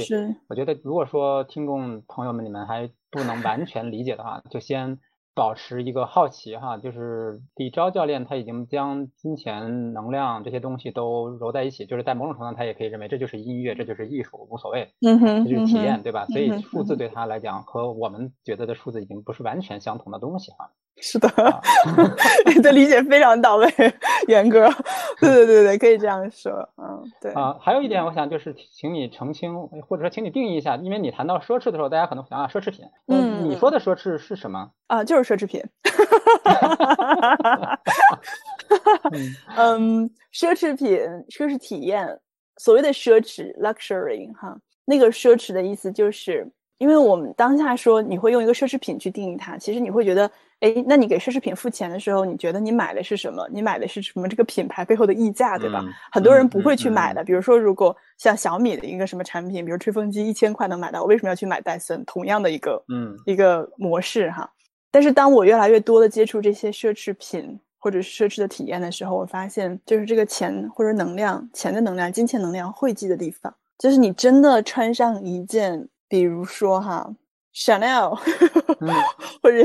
[0.48, 5.00] 我觉得如果说听众朋友们你们还不能完全理解的话，就先。
[5.34, 16.26] 保持一个好奇哈，就是李钊教练他已经将金钱、能量这些东西都揉在一起，就是在某种程度上他也可以认为这就是音乐，这就是艺术，无所谓，嗯哼，这就是体验，对吧？
[16.26, 20.70] 所以数字对他来讲和我们觉得的数字已经不是完全相同的东西哈。
[21.00, 21.28] 是的，
[22.46, 23.66] 你的理解非常到位，
[24.28, 24.68] 严哥。
[25.18, 26.52] 对对对对，可以这样说。
[26.76, 27.32] 嗯，对。
[27.32, 29.52] 啊，还有一点，我想就是请你澄清，
[29.88, 32.84] 或者说请你定义一下，因为你谈到奢侈的时候，大家可能想啊，奢侈品。
[33.08, 34.70] 嗯，你说的奢侈是什么？
[34.86, 35.60] 啊，就是奢侈品。
[39.56, 40.96] 嗯，奢侈品，
[41.30, 42.20] 奢侈体验，
[42.58, 50.30] 所谓的奢侈 （luxury） 哈，那个奢侈的意思就是，因为我们当下说你会用一个奢侈品去定义它，其实你会觉得。
[50.62, 53.44] 哎，那你给奢侈品付钱的时候，你觉得你买的是什么？
[53.50, 54.28] 你买的是什么？
[54.28, 55.84] 这个品牌背后的溢价，对吧？
[56.12, 57.24] 很多人不会去买的。
[57.24, 62.04] 比如说，如果像小米的一个什么产品，比如吹风机，一千块能买到，我为什么要去买戴森？
[62.04, 64.48] 同样的一个，嗯，一个模式哈。
[64.92, 77.12] 但是当我越来越多的接触这些奢侈品或者是奢侈的体验的时候，我发现，就是这个钱或者能量，钱的能量、金钱能量汇集的地方，就是你真的穿上一件，比如说哈。
[77.54, 78.14] Chanel，
[79.42, 79.58] 或者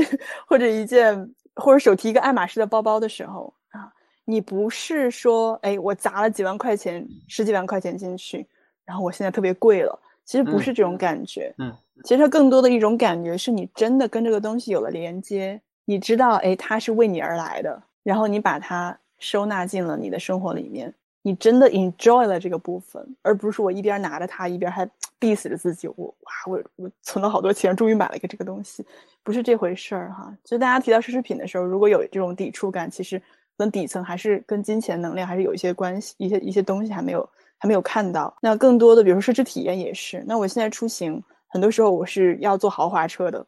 [0.46, 3.92] 或者一件，或者手提一个爱马仕的包包的时候啊，
[4.24, 8.46] 你不是说，哎，我砸了几万块钱、十几万块钱进去，
[8.84, 11.54] 然后我现在特别贵了，其实不是这种感觉。
[11.58, 11.74] 嗯，
[12.04, 20.94] 其实它更多的一种感觉是你真的跟这个东西有了连接，你知道，哎，它是为你而来的，然后你把它收纳进了你的生活里面。
[21.22, 25.88] 你真的 enjoy 了这个部分，而不是我一边拿着它，一边还逼死着自己。
[25.96, 28.86] 我哇，我我存了好多钱，终于买了一个这个东西，
[29.22, 30.32] 不是这回事儿哈。
[30.44, 33.20] 就大家提到奢侈品的时候，如果有这种抵触感，其实
[33.56, 38.34] 跟底层还是跟金钱能量还是有一些关系，一些一些东西还没有还没有看到。
[38.40, 40.24] 那更多的，比如说奢侈体验也是。
[40.26, 43.44] 那我现在出行，很多时候我是要坐豪华车的，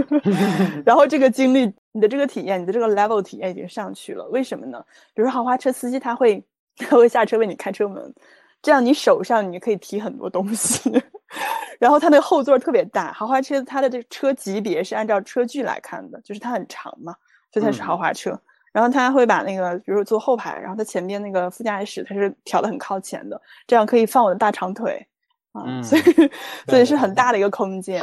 [0.84, 4.24] 然后这个经历，你的这个体验，你的这个 level 体验已经上去了。
[4.28, 4.84] 为什么呢？
[5.14, 6.44] 比如说豪华车司机他会。
[6.76, 8.14] 他会下车为你开车门，
[8.60, 10.90] 这样你手上你可以提很多东西。
[11.78, 17.14] 然后它那个后座特别大，豪华车它的这个车级别是按照车距来看的，就是它很长嘛，
[17.52, 18.38] 所以它是豪华车。
[18.72, 25.06] 然后他会把那个，比如坐后排，然后它前边那个副驾驶它是调的很靠前的，这样可以放我的大长腿
[25.52, 26.02] 啊，所以
[26.66, 28.02] 所以是很大的一个空间。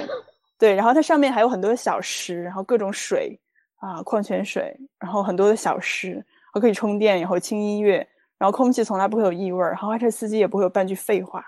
[0.59, 3.35] 对，然后它上面还有很多小石，然后各种水
[3.77, 8.07] 啊，矿泉水，然后很多的小石，还可以充电，然后轻音乐。
[8.39, 11.45] 然后空气从来不会有异味，豪华车司机也不会有半句废话，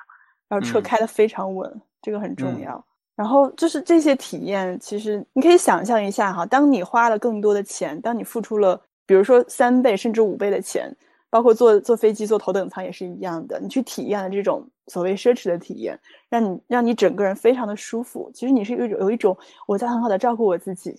[0.48, 2.86] 然后车开得非常稳，这个很重要。
[3.16, 10.96] 然后就是这些体验，其实你可以想象一下哈，当你花了更多的钱，当你付出了，比如说三倍甚至五倍的钱，
[11.30, 18.30] 包括坐坐飞机坐头等舱也是一样的，你去体验了这种所谓奢侈的体验，让你让你整个人非常的舒服。
[18.34, 19.38] 其实你是有有一种
[19.68, 20.90] 我在很好的照顾我自己，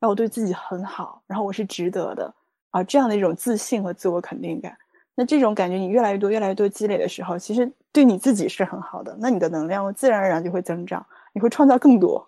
[0.00, 2.34] 然后我对自己很好，然后我是值得的
[2.70, 4.76] 啊这样的一种自信和自我肯定感。
[5.16, 11.04] 那这种感觉你越来越多越来越多积累的时候，其实对你自己是很好的，那你的能量自然而然就会增长。
[11.32, 12.26] 你会创造更多，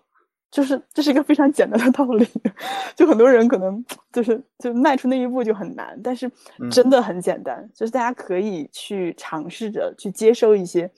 [0.51, 2.27] 就是这是一个非常简单的道理。
[2.95, 3.83] 就很多人可能
[4.13, 6.31] 就是就迈出那一步就很难，但是
[6.69, 7.67] 真的很简单。
[7.73, 10.91] 就是大家可以去尝试着去接收一些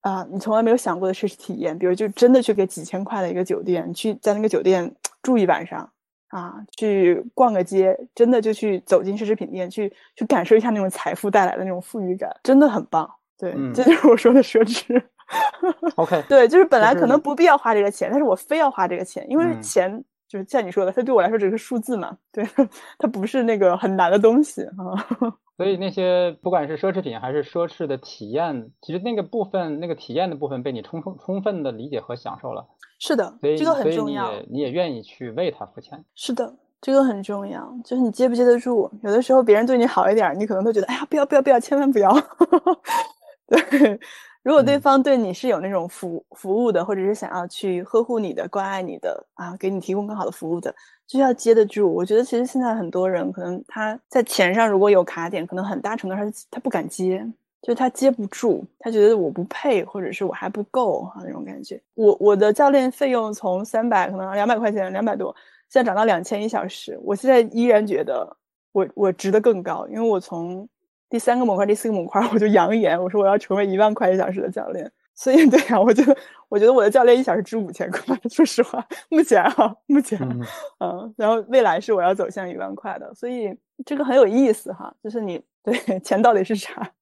[0.00, 5.90] 啊，你从来没有想过的奢侈体验，比如就真的去给几千块的一个酒店，去在那个酒店住一晚上
[6.28, 13.10] 啊，去逛个街，真的就去走进奢侈品店，去去感受一下那种财富带来的那种富裕感，真的很棒。
[13.38, 15.02] 对，这就是我说的奢侈。
[15.96, 22.46] OK， 对，就是本来可能不必要花这个钱，但是我非要花这个钱，因为钱就是像你说的，它对我来说只是数字嘛，对，
[22.98, 24.94] 它不是那个很难的东西啊。
[25.56, 32.64] 所以那些不管是奢侈品还是奢侈的体验，其实那个部分那个体验的部分被你充充充分的理解和享受了。
[33.00, 34.30] 是的，这个很重要。
[34.30, 36.04] 你也你也愿意去为他付钱。
[36.14, 38.88] 是的，这个很重要，就是你接不接得住。
[39.02, 42.12] 有的时候别人对你好一点，你可能都觉得，哎呀，不要不要不要，千万不要。
[43.48, 43.98] 对。
[44.48, 50.74] 如果对方对你是有那种服服务的，或者是想要去呵护你的、关爱你的啊，给你提供更好的服务的，
[51.06, 51.92] 就要接得住。
[51.94, 57.18] 我觉得其实现在很多人可能他在钱上如果有卡点，可能很大程度上他不敢接，
[57.60, 61.78] 就是他接不住，他觉得我不配，或者是我还不够啊那种感觉。
[61.92, 65.36] 我我的教练费用从三百可能两百块钱两百多，
[65.68, 68.34] 现在涨到两千一小时，我现在依然觉得
[68.72, 70.66] 我我值得更高，因为我从。
[71.08, 74.90] 第三个模块，第四个模块， 我就扬言，我说我要成为一万块一小时的教练。
[75.14, 76.16] 所以， 对呀，我觉得，
[76.48, 78.16] 我觉得我的教练一小时值五千块。
[78.30, 80.16] 说实话，目前哈，目前，
[80.78, 83.12] 嗯，然后未来是我要走向一万块的。
[83.14, 83.52] 所以
[83.84, 86.92] 这个很有意思哈，就是你对钱到底是啥？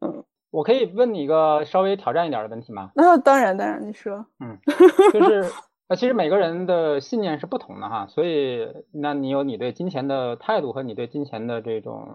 [0.00, 2.90] 嗯，我可以问你一个稍微挑战一点的问题吗？
[2.96, 4.26] 那当然，当然，你说。
[4.40, 4.58] 嗯，
[5.12, 5.48] 就是。
[5.86, 12.08] 那其实每个人的信念是不同的哈，所以那你有你对金钱的态度和你对金钱的这种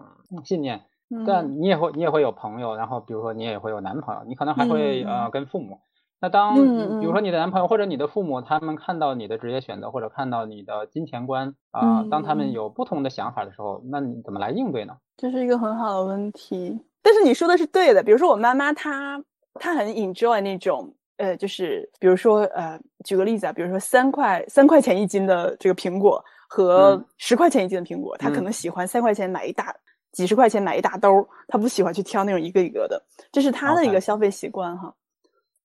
[0.44, 0.82] 信念，
[1.24, 5.78] 但你也会你也会有朋友，然后比如说你也会有男朋友，你可能还会呃跟父母。
[6.20, 6.56] 那当
[7.00, 14.96] 比如说你的男朋友或者你的父母，他们看到你的职业选择或者看到你的金钱观啊，当他们有不同的想法的时候，那你怎么来应对呢？
[15.16, 18.02] 这是一个很好的问题，但是你说的是对的。
[18.02, 19.22] 比如说我妈妈她
[19.54, 20.92] 她很 enjoy 那种。
[21.20, 29.74] 呃，就是比如说，呃，举个例子啊，比如说三块三块钱一斤的这个苹果和十块钱一斤的苹果，他可能喜欢三块钱买一大，
[30.12, 33.00] 几十块钱买一大兜，他不喜欢去挑那种一个一个的，
[33.30, 34.94] 这是他的一个消费习惯哈。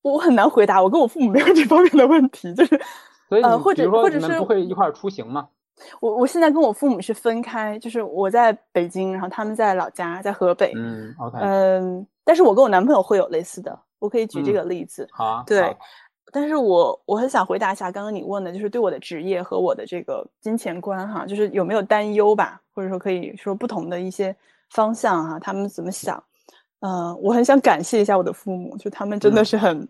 [0.02, 2.80] 我很难回答，我跟我父母没有这方面的问题，就是
[3.30, 5.48] 呃，或者或者是不会一块出行吗？
[6.00, 10.72] 我我现在跟我父母是分开，就是我在北京，然后他们在老家，在河北。
[10.76, 11.38] 嗯，OK。
[11.42, 13.80] 嗯，但是我跟我男朋友会有类似的。
[14.00, 15.44] 我可以举这个例子，好啊。
[15.48, 15.74] 对，
[16.34, 24.36] 但是我我很想回答一下刚刚你问的，就是对我的职业和我的这个金钱观哈，就是有没有担忧吧，或者说可以说不同的一些
[24.72, 26.22] 方向哈，他们怎么想？
[26.82, 29.88] 嗯，我很想感谢一下我的父母，就他们真的是很。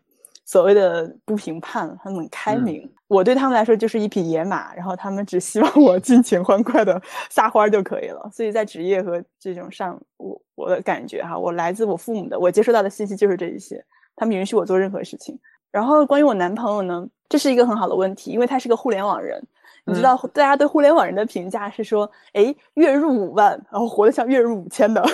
[0.48, 2.88] 所谓的不评判，他们开明。
[3.08, 8.30] 我对他们来说就是一匹野马，然后他们只希望我尽情欢快的撒欢就可以了。
[8.32, 13.84] 所以在职业和这种上，我我的感觉哈，我来自我父母的，我接收到的信息就是这一些，
[14.16, 15.38] 他们允许我做任何事情。
[15.72, 19.46] 然后关于我男朋友呢，这是一个很好的问题，因为他是个互联网人。
[19.88, 25.06] 你知道，大家对互联网人的评价是说，哎，月入五万，然后活得像月入五千的，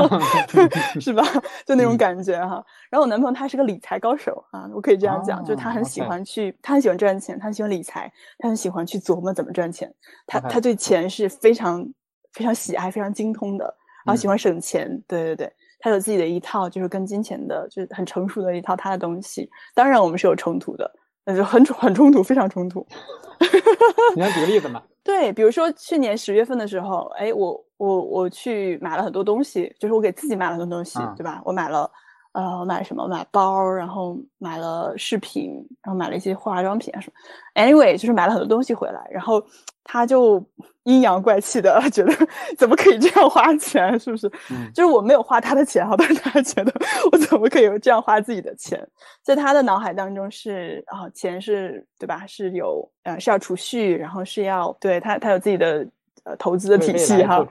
[1.00, 1.24] 是吧？
[1.64, 2.62] 就那种感觉哈。
[2.90, 9.90] 然后我男朋友他是个理财高手啊，我可以这样讲，就是他很喜欢去，他很喜欢赚钱，他很喜欢理财，他很喜欢去琢磨怎么赚钱。
[10.26, 11.82] 他他对钱是非常
[12.34, 13.74] 非常喜爱、非常精通的，
[14.04, 14.88] 然后喜欢省钱。
[15.06, 19.48] 对对对，他有自己的一套，就是跟金钱的，就是很成熟的一套他的东西。
[19.74, 20.90] 当然，我们是有冲突的。
[21.24, 22.86] 那就很很冲突，非常冲突。
[24.14, 24.82] 你能举个例子吗？
[25.04, 31.42] 对，比如说去年十月份的时候，哎，我我我去买了很多东西，就是我给自己买了很多东西，对吧？
[31.44, 31.90] 我买了。
[32.32, 33.08] 呃，买什么？
[33.08, 37.62] 买包，然后买了饰品，然后买了一些化妆品啊什么。
[37.62, 39.42] Anyway，就是买了很多东西回来，然后
[39.82, 40.40] 他就
[40.84, 42.12] 阴阳怪气的 觉得
[42.56, 43.98] 怎么可以这样花钱？
[43.98, 44.30] 是不是？
[44.72, 46.72] 就是我没有花他的钱哈，但是他觉得
[47.12, 48.80] 我怎么可以这样花自己的钱？
[49.22, 52.24] 在他的脑海当中是啊，钱是对吧？
[52.26, 55.86] 是有呃是要储蓄，然后是要对他他有自己的
[56.24, 57.44] 呃投资的体系哈。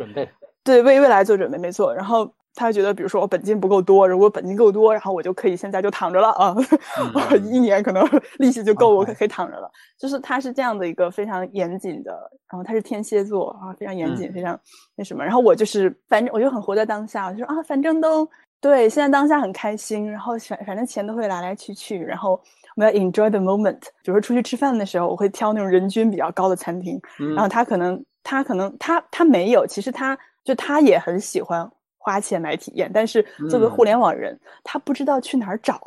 [0.63, 1.93] 对，为未来做准备，没错。
[1.93, 6.55] 然后他觉得，比如说我本金不够多，如果本金够多，然后我就可以现在就躺着了啊，
[7.49, 8.05] 一年可能
[8.37, 9.71] 利息就够，我可可以躺着了。
[9.97, 12.11] 就是他是这样的一个非常严谨的，
[12.51, 14.59] 然后他是天蝎座啊，非常严谨，非常
[14.95, 15.23] 那什么。
[15.23, 18.29] 然后我就是反正我就很活在当下，我就说啊，反正都
[18.59, 22.39] 对，现在当下很开心，然后反反正钱都会来来去去，然后。
[22.75, 26.97] 我要 enjoy the moment，比如说出去吃饭的时候，我会挑那种人均比较高的餐厅。
[27.35, 31.69] 然后他可能，他可能，他他没有，其实他就他也很喜欢。
[32.01, 35.79] 花钱买体验，但是作为互联网人，他不知道去哪儿找，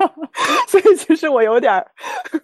[0.68, 1.84] 所以其实我有点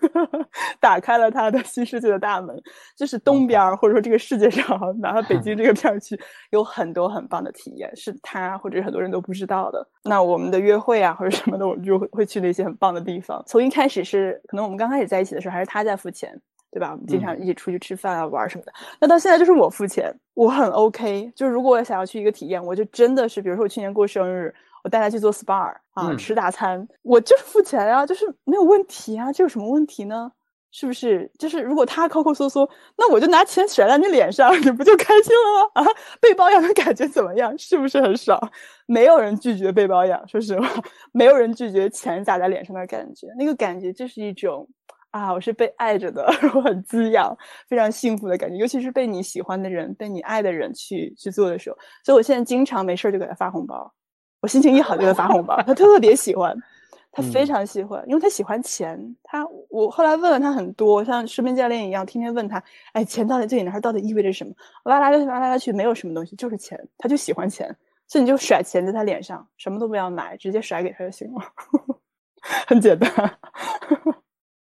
[0.80, 2.60] 打开了他的新世界的大门。
[2.96, 4.66] 就是东边或者说这个世界上，
[5.00, 6.18] 哪怕北京 这个片区，
[6.50, 9.86] 有很多很棒的体验，是他或者很多人都不知道的。
[10.04, 13.42] 那我们的约会啊，或者什么的，我们就会会去那些很棒的地方。
[13.46, 16.40] 从一开始是可能我们刚开始在一起的时候，还是他在付钱。
[16.70, 16.90] 对吧？
[16.92, 18.72] 我们经常一起出去吃饭啊、玩什么的。
[19.00, 21.32] 那到现在就是我付钱，我很 OK。
[21.34, 24.54] 就是如果我想要去一个体验，我就真的是，比如说我去年过生日，
[24.84, 29.32] 我带他去做 SPA 啊，吃大餐，我就是付钱啊，就是没有问题啊。
[29.32, 30.30] 这有什么问题呢？
[30.70, 31.30] 是不是？
[31.38, 35.82] 就是如果他抠抠缩缩，那我就拿钱甩在你脸上，你不就开心了吗？
[35.82, 37.56] 啊，被包养的感觉怎么样？
[37.56, 38.38] 是不是很爽？
[38.84, 40.68] 没有人拒绝被包养，说实话，
[41.12, 44.68] 没有人拒绝钱砸在脸上的感觉，那个感觉就是一种。
[45.16, 47.34] 啊，我是被爱着的， 我很滋养，
[47.68, 48.56] 非常幸福的感觉。
[48.56, 53.90] 尤其是被你喜欢的人、被你爱的人去去做的时候，所以我现在经常没事就给他发红包。
[54.42, 56.54] 我心情一好就给他发红包，他特别喜欢，
[57.10, 59.16] 他非常喜欢，因为他喜欢钱。
[59.22, 62.62] 他我后来问了他很多，像身边教练一样，天天问他，
[62.92, 64.52] 哎，钱到底对你来说到底意味着什么？
[64.84, 66.78] 拉来拉去，拉来拉去，没有什么东西，就是钱。
[66.98, 67.74] 他就喜欢钱，
[68.06, 71.40] 所以你就甩钱在他脸上，什么都不要买，直接甩给他就行了，
[72.68, 73.10] 很简单。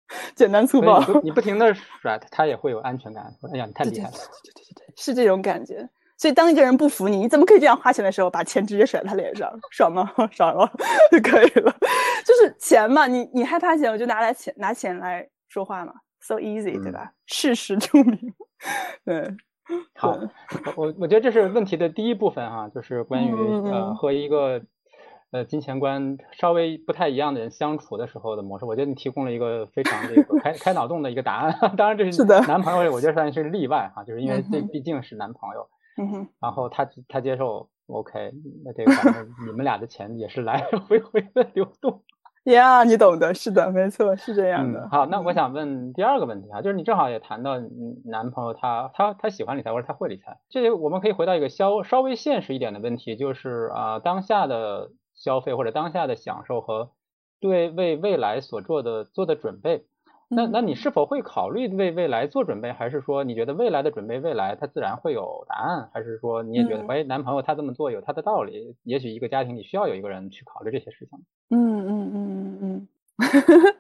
[0.36, 3.24] 简单粗暴，你不停的甩他，他也会有安全感。
[3.54, 4.14] 哎呀，你太厉害了！
[4.44, 5.88] 对对对对，是这种感觉。
[6.18, 10.12] 所以当一个人不服你，你怎么可以这样花钱的时候，把钱直接甩他脸上，爽吗？
[10.32, 10.70] 爽了
[11.12, 11.74] 就可以了。
[12.26, 17.12] 就是钱嘛，你你害怕钱，我就拿来钱拿钱来说话嘛，so easy，对吧？
[17.26, 18.34] 事实证明，
[19.06, 19.36] 对。
[19.96, 20.18] 好，
[20.76, 23.32] 我我觉得这是问题的第一部分哈，就是关于
[23.70, 24.62] 呃和一个。
[25.32, 31.56] 呃，金钱观稍微不太一样的人相处的时候的模式，我觉得你提供了一个非常这个 开开脑洞的一个答案。
[31.78, 35.68] 当然，这是男朋友，我觉得算是例外哈，就是因为这毕竟是男朋友。
[36.02, 36.28] 嗯哼。
[36.42, 38.32] 然后他他接受，OK，
[38.66, 42.02] 那这个反正你们俩的钱也是来来回 回的流动。
[42.46, 44.88] 呀，你懂的，是的，没错，是这样的。
[44.90, 47.60] 好，那我想问第二个问题啊，就是你正好也谈到
[48.06, 54.90] 男朋友他他他喜欢理财或者他会理财，这个我们可以回到一个稍稍微现实一点的问题，就是啊，当下的。
[55.20, 56.90] 消费或者当下的享受和
[57.40, 59.86] 对为未来所做的做的准备，
[60.28, 71.20] 那那你是否会考虑为未来做准备，还是说你觉得未来的准备未来它自然会有答案，还是说你也觉得哎男朋友他这么做有他的道理，也许一个家庭里需要有一个人去考虑这些事情。
[71.50, 72.88] 嗯嗯嗯嗯嗯，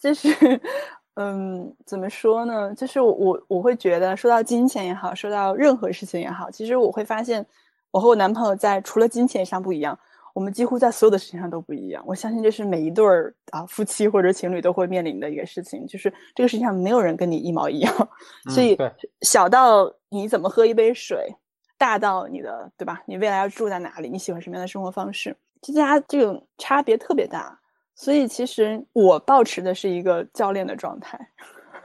[0.00, 0.28] 就是
[1.14, 2.74] 嗯怎么说呢？
[2.74, 7.44] 就是我我会觉得说到金钱也好，说到任何事情也好，其实我会发现
[7.90, 9.98] 我和我男朋友在除了金钱上不一样。
[10.36, 12.04] 我们几乎在所有的事情上都不一样。
[12.06, 18.08] 我相信这是每一对儿啊夫妻或者情侣都会面临的一个事情，就是这个世界上没有人跟你一毛一样。
[18.50, 18.76] 所以
[19.22, 21.34] 小到你怎么喝一杯水，
[21.78, 23.02] 大到你的对吧？
[23.06, 24.10] 你未来要住在哪里？
[24.10, 25.34] 你喜欢什么样的生活方式？
[25.68, 27.58] 大家这种差别特别大。
[27.94, 31.18] 所以其实我保持的是一个教练的状态，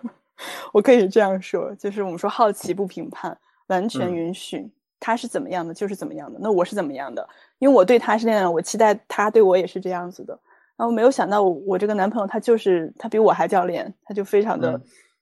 [0.74, 3.38] 我可以这样说，就是我们说好奇不评判，
[3.68, 4.70] 完全允许。
[5.00, 7.28] 他是怎么样的就是怎么样的，那我是怎么样的？
[7.62, 10.38] 因为我对他是那样，我期待他对我也是这样子的。
[10.76, 14.82] 然后没有想到，我这个男朋友他就是他比我还教练，他就非常的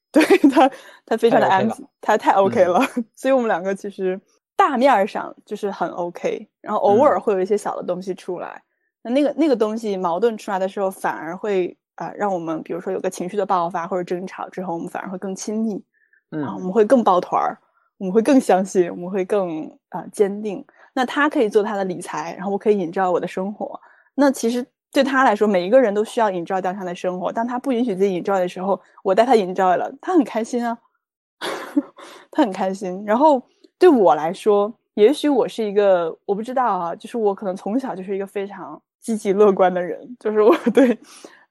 [0.10, 0.72] 对他，
[1.06, 2.80] 他非常的安静，他太 OK 了。
[3.14, 4.18] 所以我们两个其实
[4.56, 8.64] 大面上就是很 OK，然后偶尔会有一些小的东西出来。
[9.02, 15.84] 那那个那个东西矛盾出来的时候，反而会啊让我们比如说有个情绪的爆发或者争吵之后，我们反而会更亲密，
[16.32, 17.58] 嗯，我们会更抱团儿。
[17.98, 20.64] 我们会更相信，我们会更啊坚定。
[21.00, 23.80] 那他可以做他的理财，然后我可以引照我的生活。
[24.16, 27.32] 那其实对他来说，每一个人都需要引照掉他的生活。
[27.32, 30.78] 当他不允许自己引照的时候，我带他引照了，他很开心啊，
[32.30, 33.02] 他很开心。
[33.06, 33.42] 然后
[33.78, 41.00] 对我来说，也许我是一个我不知道啊，就是我可能从小就是一个非常积极乐观的人，就是我 对，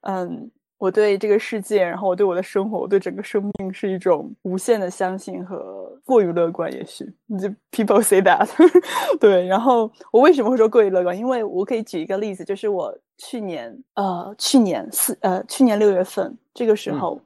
[0.03, 0.51] 嗯。
[0.79, 6.73] 我对这个世界，然后我对我的生活，我对整个生命是一种无限的相信和过于乐观。
[6.73, 7.05] 也许
[7.41, 8.49] 就 people say that，
[9.19, 9.45] 对。
[9.47, 11.19] 然后我为什么会说过于乐观？
[11.19, 17.21] 因为我可以举一个例子，就是我去年呃去年四呃去年六月份这个时候，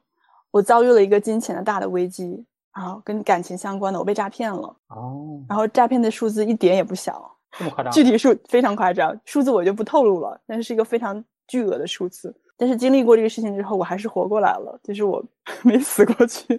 [0.49, 2.43] 我遭遇了一个金钱的大的危机
[2.75, 4.75] 然后跟感情相关的，我被诈骗了。
[4.87, 7.93] 哦，然后诈骗的数字一点也不小，这么夸张？
[7.93, 12.35] 具体数非常夸张，数字我就不透露了，但是是一个非常巨额的数字。
[12.63, 15.21] 但是经历过这个事情之后，我还是活过来了，就是我
[15.65, 16.57] 没死过去。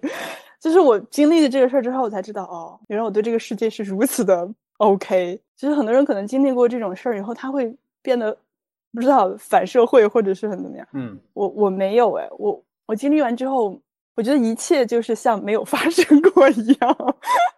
[0.61, 4.47] 就是我经历了这个事儿之后，我才知道，哦，原来我对这个世界是如此的
[4.77, 5.41] OK。
[5.57, 8.37] 就是很多人可能经历过这种事儿以后，他会变得
[8.93, 10.87] 不知道反社会，或者是很怎么样。
[10.93, 13.81] 嗯，我我没有哎，我我经历完之后，
[14.17, 17.15] 我觉得一切就是像没有发生过一样，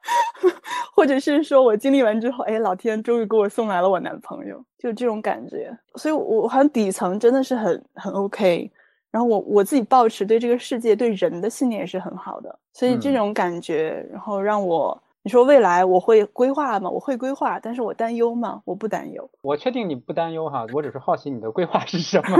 [0.95, 5.77] 或者是说我经历完之后，哎，老天终于给我送来了我男朋友，就这种感觉。
[5.97, 8.71] 所以，我我好像底层真的是很很 OK。
[9.11, 16.91] 然后我我自己保持对这个世界、对人的信念也是很好的，所以这种感觉，然后让我你说未来我会规划吗？
[16.91, 18.61] 我会规划，但是我担忧吗？
[18.67, 19.31] 我不担忧。
[19.41, 22.37] 我确定你不担忧哈，我只是好奇你的规划是什么？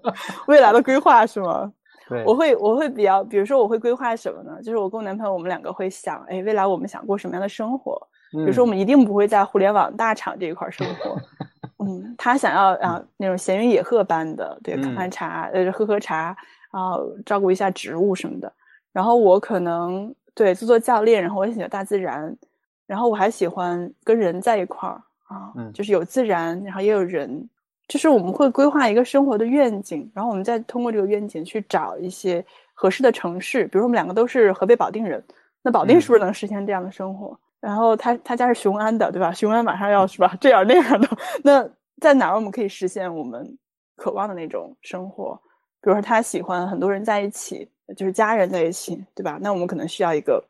[0.48, 1.72] 未来的规划是吗？
[2.08, 4.62] 对，我会我会比较，比如说我会规划什么呢？
[4.62, 8.00] 就是我跟我男朋友，我们两个会想，哎，未来我们想过什么样的生活？
[8.32, 11.16] 比如说我们一定不会在互联网大厂这一块生活。
[11.84, 16.36] 嗯，他想要啊那种闲云野鹤般的，对，看看茶，呃，喝喝茶，
[16.72, 18.52] 然后照顾一下植物什么的。
[18.92, 22.36] 然后我可能对做做教练，然后我也喜欢大自然，
[22.86, 27.48] 然后我还喜欢跟人在一块儿啊，就是有自然，然后也有人，
[27.88, 33.64] 就是我们会规划一个生活的愿景，然后我们再通过这个愿景去找一些合适的城市。
[33.64, 35.22] 比如说我们两个都是河北保定人，
[35.62, 37.36] 那保定是不是能实现这样的生活？
[37.60, 39.32] 然后他他家是雄安的，对吧？
[39.32, 41.08] 雄安马上要是吧这样那样的，
[41.42, 41.68] 那
[42.00, 43.58] 在哪儿我们可以实现我们
[43.96, 45.34] 渴望的那种生活？
[45.80, 49.38] 比如说他喜欢很多人在一起，就是家人在一起，对吧？
[49.40, 50.44] 那我们可能需要一个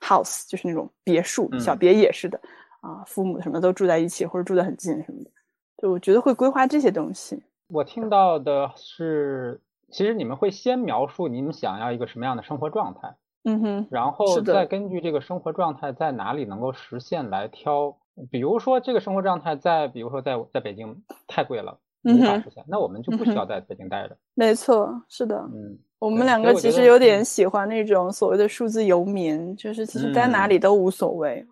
[0.00, 2.40] house，就是那种别墅、小别野似的
[2.80, 5.30] 啊，父母什么都住在一起或者住得很近什么的。
[5.78, 7.42] 就我觉得会规划这些东西。
[7.68, 9.60] 我听到的是，
[9.90, 13.14] 其实你们会先描述你们想要一个什么样的生活状态。
[13.46, 17.94] 嗯哼，然后再根据这个生活状态在哪里能够实现来挑，
[18.30, 24.16] 比如说这个生活状态在，比如说在在北京太贵了，无法实现，那我们就不需要在北京待着。
[24.32, 31.46] 没错，是的，嗯，我们两个其实有点喜欢那种所谓的数字游民，就是其实待哪里都无所谓，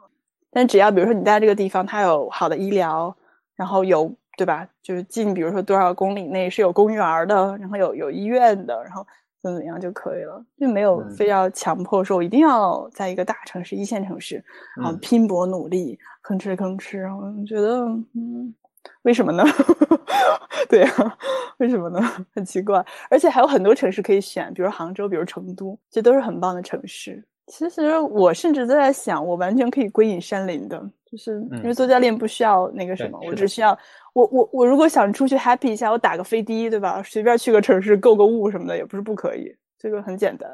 [0.51, 3.15] 但只要比如说你在这个地方，它有好的医疗，
[3.63, 4.67] 然后有对吧？
[4.83, 9.07] 就是近，比如说多少公里内是有公园的，然后有有医院的，然后。
[9.43, 14.37] 怎么样就可以了，就没有非要强迫说，我一定要在一个大城市、一线城市，
[14.77, 17.13] 然后拼搏努力，吭哧吭哧。
[17.13, 17.81] 我觉得，
[18.15, 18.55] 嗯，
[19.03, 19.43] 为什么呢？
[20.71, 21.19] 对啊，
[21.59, 22.01] 为什么呢？
[22.33, 22.87] 很奇怪。
[23.11, 27.25] 而且还有很多城市可以选，比如杭州，比如成都，这都是很棒的城市。
[27.53, 33.79] 其实我甚至都在想，我完全可以归隐山林的，就是因为做教练不需要那个什么，我只需要。
[34.15, 37.03] 我我我如果想出去 happy 一下，我打个飞的，对吧？
[37.03, 39.55] 随便去个城市购个物什么的，也不是不可以。
[39.79, 40.51] 这个很简单，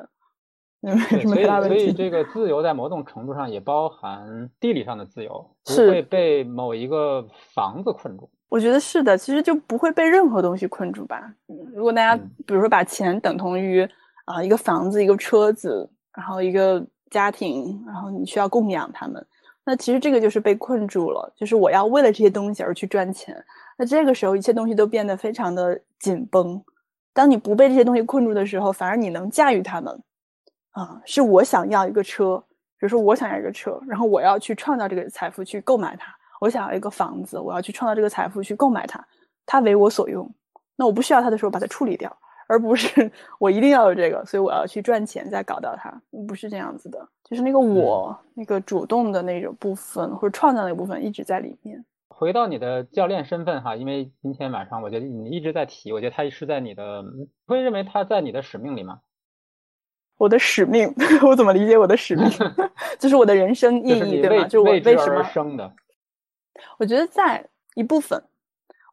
[0.81, 1.79] 没什么太大问题。
[1.79, 7.25] 所以这个 自由在某种程度上也包含地理上的自由，不会被某一个
[7.55, 8.29] 房子困住。
[8.49, 11.33] 我觉得是的，其实就不会被任何东西困住吧。
[11.73, 13.89] 如果大家比如说把钱等同于
[14.25, 15.89] 啊一个房子、一个车子，
[16.19, 19.25] 然后一个家庭，然后你需要供养他们。
[19.65, 23.41] 那其实这个就是被困住了，就是我要为了这些东西而去赚钱。
[23.77, 26.61] 那这个时候，一切东西都变得非常的紧绷。
[27.13, 30.03] 当你不被这些东西困住的时候，反而你能驾驭它们。
[30.73, 32.37] 啊，是我想要一个车，
[32.79, 36.13] 比如说我想要一个车，然后我要去创造这个财富去购买它。
[36.41, 39.07] 我想要一个房子，我要去创造这个财富去购买它，
[39.47, 40.29] 它为我所用。
[40.77, 42.17] 那我不需要它的时候，把它处理掉。
[42.49, 47.09] 而不是 我一定要有这个，所以我要去赚钱再搞到它，不是这样子的。
[47.23, 51.85] 就是那个我那个主动的那种部分或者创造那部分一直在里面。
[52.09, 57.05] 回到你的教练身份哈，因为今天晚上我觉得你一直在提，我觉得他是在你的，
[57.47, 59.01] 会认为他在你的使命里吗？
[60.17, 60.93] 我的使命，
[61.29, 62.29] 我怎么理解我的使命？
[62.99, 64.49] 就是我的人生意义，对吗？
[64.49, 65.73] 就我为什么生的？
[66.79, 68.21] 我觉得在一部分，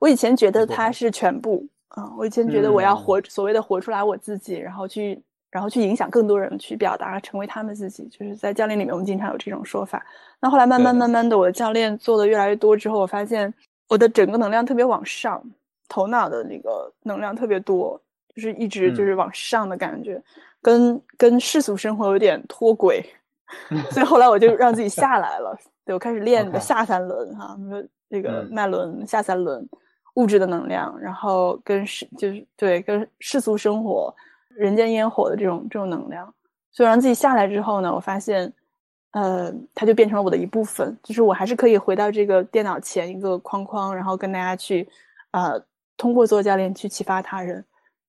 [0.01, 1.69] 我以前觉得它是全部。
[1.95, 8.05] 啊，我以前觉得我要活所谓的活出来我自己，然后去，然后去影响更多人，去表达，成为他们自己。
[8.07, 10.05] 就是在教练里面，我们经常有这种说法。
[10.41, 13.51] 那后来慢慢慢慢的，我的教练做的越来越多之后，我发现
[13.87, 15.41] 我的整个能量特别往上，
[15.87, 17.99] 头脑的那个能量特别多，
[18.35, 20.21] 就是一直就是往上的感觉，
[20.61, 23.01] 跟跟世俗生活有点脱轨。
[23.91, 27.55] 所以后来我就让自己下来了，对我开始练的下三轮哈，
[28.09, 29.65] 那个脉轮下三轮。
[30.15, 34.13] 物质的能量，然后跟世就是对跟世俗生活、
[34.49, 36.33] 人间烟火的这种这种能量，
[36.71, 38.51] 所以让自己下来之后呢，我发现，
[39.11, 40.97] 呃，它就变成了我的一部分。
[41.03, 44.87] 就是我还是可以回到这个电脑前一个框框，然后跟大家去，
[45.31, 45.61] 呃，
[45.97, 47.63] 通过做教练去启发他人。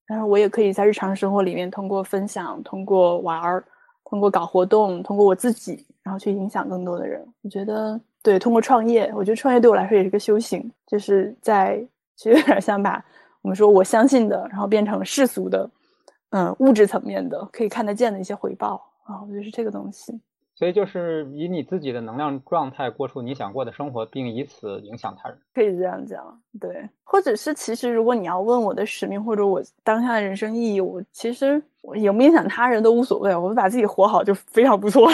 [0.06, 3.64] 然后我也可以在日常生活里面通过分享、通过玩儿，
[4.04, 7.26] 通过搞活动，通过我自己，然后去影响更多的人。
[7.42, 11.84] 我觉得对，通过创业，我觉得创业对我来说也是个修行，就是在
[12.16, 13.04] 其实有点像把
[13.42, 15.70] 我们说我相信的，然后变成世俗的，
[16.30, 20.18] 嗯，物质层面的可以看得见的一些回报啊，我觉得是这个东西。
[20.54, 26.88] 所以就是以你自己的能量状态过出你想过的生活，并以此影响他人，可以这样讲，对。
[27.04, 35.06] 或者是其实如果你要问我的使命或者我当下的人生意义，我其实我影不影响他人都无所谓，我们把自己活好就非常不错。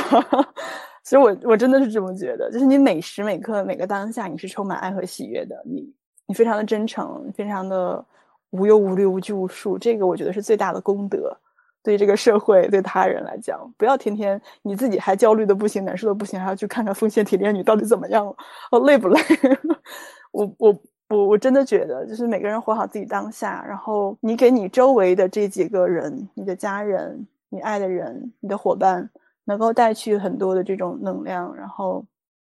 [1.03, 5.93] 其实我我真的是这么觉得，就是你每时每刻每个当下你是充满爱和喜悦的，你
[6.27, 8.05] 你非常的真诚，非常的
[8.51, 11.37] 无忧无虑、无拘无束，这个我觉得是最大的功德。
[11.85, 18.33] 对这个社会、对他人来讲，不要天天你自己还焦虑的不行、难受的不行，还要去看看奉献体炼女到底怎么样了，
[18.71, 19.21] 哦，累不累？
[20.31, 29.11] 我我我我真的觉得，就是每个人活好自己当下，然后你给你周围的这几个人、你的家人、你爱的人、你的伙伴，
[29.47, 32.05] 能够带去很多的这种能量，然后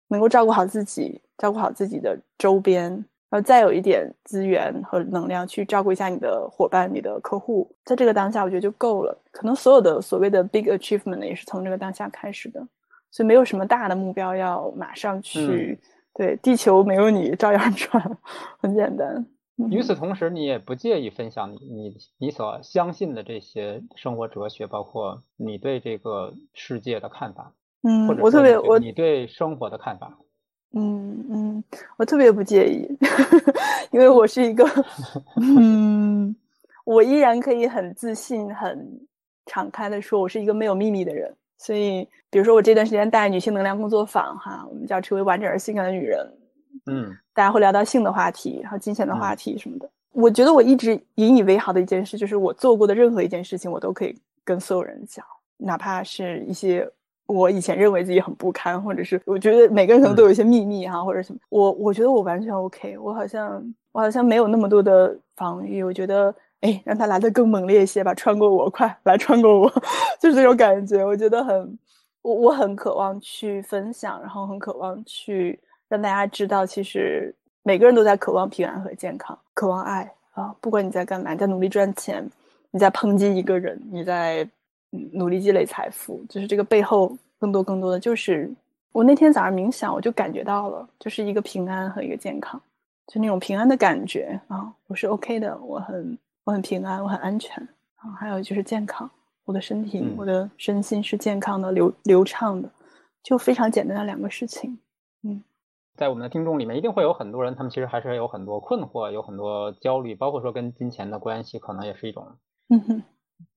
[0.09, 3.05] 能够照顾好自己，照顾好自己的周边。
[3.32, 9.17] 然后再有一点资源和能量去照顾一下你的伙伴、你的客户，在这个当下，我觉得就够了。
[9.32, 12.59] 可能所有的所谓的 big achievement 也是从这个当下开始的，
[13.09, 15.79] 所以没有什么大的目标要马上去。
[16.13, 18.17] 对，地球没有你照样转，
[18.59, 19.25] 很简单。
[19.69, 27.53] 与此同时，你也不介意分享你你你所相信的这些生活哲学，包括你对这个世界的看法，
[27.84, 30.17] 嗯，我特别我你对生活的看法。
[30.74, 31.63] 嗯嗯，
[31.97, 32.88] 我特别不介意，
[33.91, 34.65] 因为我是一个，
[35.36, 36.34] 嗯，
[36.86, 38.99] 我依然可以很自信、很
[39.47, 41.34] 敞开的说，我是一个没有秘密的人。
[41.57, 46.26] 所以，比如说我这段时间带女性能量工作坊，哈，我们叫成为完整而性感的女人，
[46.86, 49.89] 嗯，大家会聊到性的话题，然后金钱的话题什么的。
[50.13, 55.26] 我觉得我一直引以为豪的一件事，就是我做过的任何一件事情，我都可以跟所有人讲，
[55.57, 56.89] 哪怕是一些。
[57.32, 61.39] 我以前认为自己很不堪，或者是我觉得每个人可能都有一些秘密哈，或者什么。
[61.49, 65.84] 我我觉得我完全 OK，我好像我好像没有那么多的防御。
[65.84, 69.69] 我觉得哎，让他来的更猛烈一些吧，穿过我，快来穿过我，
[70.19, 71.03] 就是这种感觉。
[71.05, 71.79] 我觉得很，
[72.21, 80.53] 我我很渴望去分享，然后很渴望去让大家知道，其实每个人都在渴望平安和健康，渴望爱啊。
[80.61, 82.29] 不管你在干嘛，你在努力赚钱，
[82.71, 84.47] 你在抨击一个人，你在。
[84.92, 88.54] 努力积累财富，就是这个背后更多更多的就是
[88.92, 92.62] 我那天早上冥想，我就感觉到了，就是一个平安和一个健康，
[93.08, 97.56] 就那种平安的感觉啊，我是 OK 的，我很我很平安，我很安全
[97.96, 99.10] 啊，还有就是健康，
[99.46, 102.70] 我的身体，我的身心是健康的、流流畅的，
[103.24, 104.78] 就非常简单的两个事情。
[105.24, 105.42] 嗯，
[105.96, 112.28] 在我们的听众里面，一定会有很多人，他们其实还是有很多困惑，有很多焦虑，包括说跟金钱的关系，可能也是一种。
[112.68, 113.04] 嗯哼。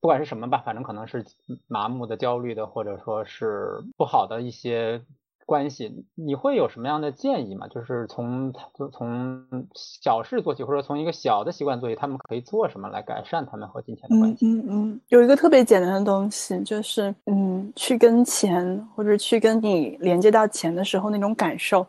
[0.00, 1.24] 不管是什么吧，反正可能是
[1.66, 5.02] 麻木的、焦虑的，或者说是不好的一些
[5.46, 6.06] 关系。
[6.14, 7.68] 你会有什么样的建议吗？
[7.68, 14.46] 就是从就从小事做起，或者从一个小的习惯做起，他们可以做什么来改善他们和金钱的关系？
[14.46, 21.86] 嗯嗯，有一个特别简单的东西，就是嗯，去跟钱，或者去跟你连接到钱的时候那种感受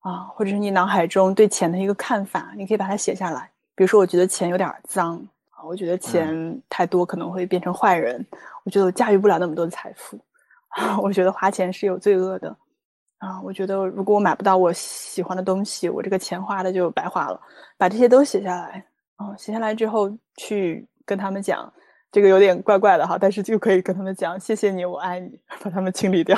[0.00, 3.50] 啊，或者是你脑海中对钱的一个看法，你可以把它写下来。
[3.76, 5.26] 比如说，我觉得钱有点脏。
[5.66, 8.24] 我觉得钱太多可能会变成坏人。
[8.64, 10.18] 我觉得我驾驭不了那么多的财富。
[11.02, 12.56] 我觉得花钱是有罪恶的。
[13.18, 17.40] 啊，我觉得如果我买不到我喜欢的东西，我这个钱花的就白花了。
[17.78, 18.84] 把这些都写下来。
[19.16, 21.72] 啊，写下来之后去跟他们讲，
[22.10, 26.36] 这个有点怪怪的哈，但是就可以跟他们讲，谢谢你，我爱你， 把他们清理掉。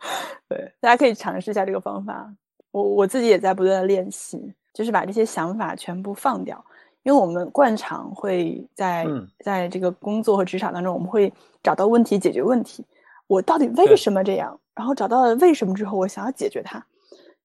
[0.48, 2.28] 对，大家可以尝试一下这个方法。
[2.72, 6.62] 我我自己也在不断的练习，就是把这些想法全部放掉。
[7.06, 9.06] 因为我们惯常会在
[9.38, 11.32] 在这个工作和职场当中，我们会
[11.62, 12.84] 找到问题，解决问题。
[13.28, 14.58] 我到底为什么这样？
[14.74, 16.84] 然后找到了为什么之后，我想要解决它。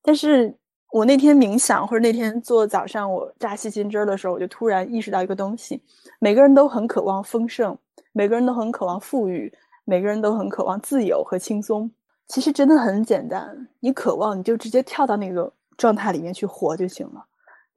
[0.01, 0.51] 但是
[0.91, 5.80] 我那天冥想，或者那天做早上我榨细心汁儿的时候，我就突然意识到一个东西：
[6.18, 7.78] 每个人都很渴望丰盛，
[8.14, 9.53] 每个人都很渴望富裕，
[9.86, 11.91] 每个人都很渴望自由和轻松。
[12.28, 17.28] 其实真的很简单，你渴望，你就直接跳到那个状态里面去活就行了。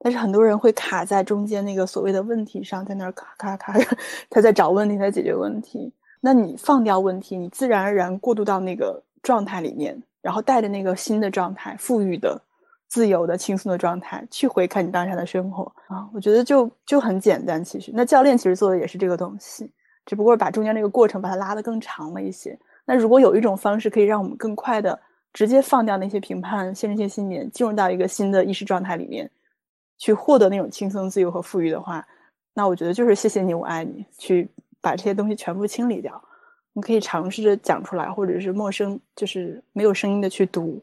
[0.04, 3.72] 但是很多人会卡在中间那个所谓的问题上，在那儿卡卡卡，
[4.28, 5.90] 他在找问题，在解决问题。
[6.20, 12.38] 那你放掉问题，你自然而然过渡到那个状态里面，然后带着那个新的状态，富裕的、
[12.86, 16.06] 自由的、轻松的状态去回看你当下的生活啊。
[16.12, 17.64] 我觉得就就很简单。
[17.64, 19.70] 其实，那教练其实做的也是这个东西，
[20.04, 22.54] 只不过把中间那个过程把它拉得更长了一些。
[22.84, 25.00] 那如果有一种方式可以让我们更快的
[25.32, 29.30] 直接放掉那些评判、限制性信念，进入到一个新的意识状态里面。
[29.98, 32.06] 去获得那种轻松、自由和富裕的话，
[32.54, 36.22] 那我觉得就是谢谢你，我爱你，去把这些东西全部清理掉。
[36.72, 40.82] 你可以尝试着讲出来，或者是陌生，就是没有声音的去读，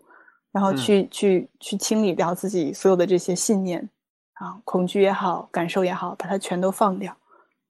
[0.52, 3.90] 然后去去去清理掉自己所有的这些信念
[4.36, 7.16] 啊，恐惧也好，感受也好，把它全都放掉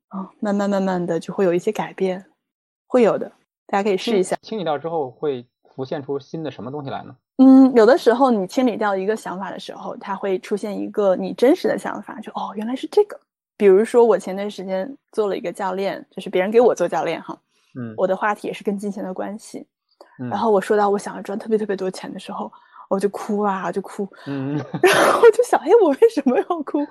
[0.09, 2.23] 啊，慢慢慢慢的就会有一些改变，
[2.85, 3.31] 会有的，
[3.65, 4.37] 大家可以试一下。
[4.43, 7.15] 清理掉之后会浮现出新的什么东西来呢？
[7.43, 13.19] 嗯，有的时候你清理掉一个想法的时候，它会出现一个你真实的想法，就哦，原来是这个。
[13.57, 17.35] 比如说我前段时间做了一个教练，就是别人给我做教练哈，
[17.79, 19.65] 嗯，我的话题也是跟金钱的关系，
[20.19, 22.51] 嗯然后我说到我想要赚特别特别多钱的时候，
[22.87, 26.85] 我就哭啊，就哭，嗯 然后我就想，哎，我为什么要哭？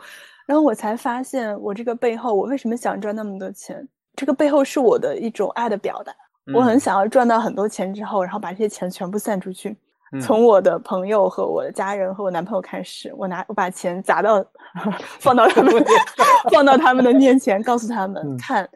[0.47, 3.87] 然后我才发现，我这个背后，我为什么想赚那么多钱？
[4.17, 6.13] 这个背后是我的一种爱的表达。
[6.53, 9.77] 我很想要赚到很多钱之后，然后把这些钱全部散出去，嗯
[10.21, 14.45] 从我的朋友和我的家人和我男朋友开始，我拿我把钱砸到
[15.21, 15.73] 放到他们
[16.51, 18.69] 放到他们的面前，告诉他们、嗯看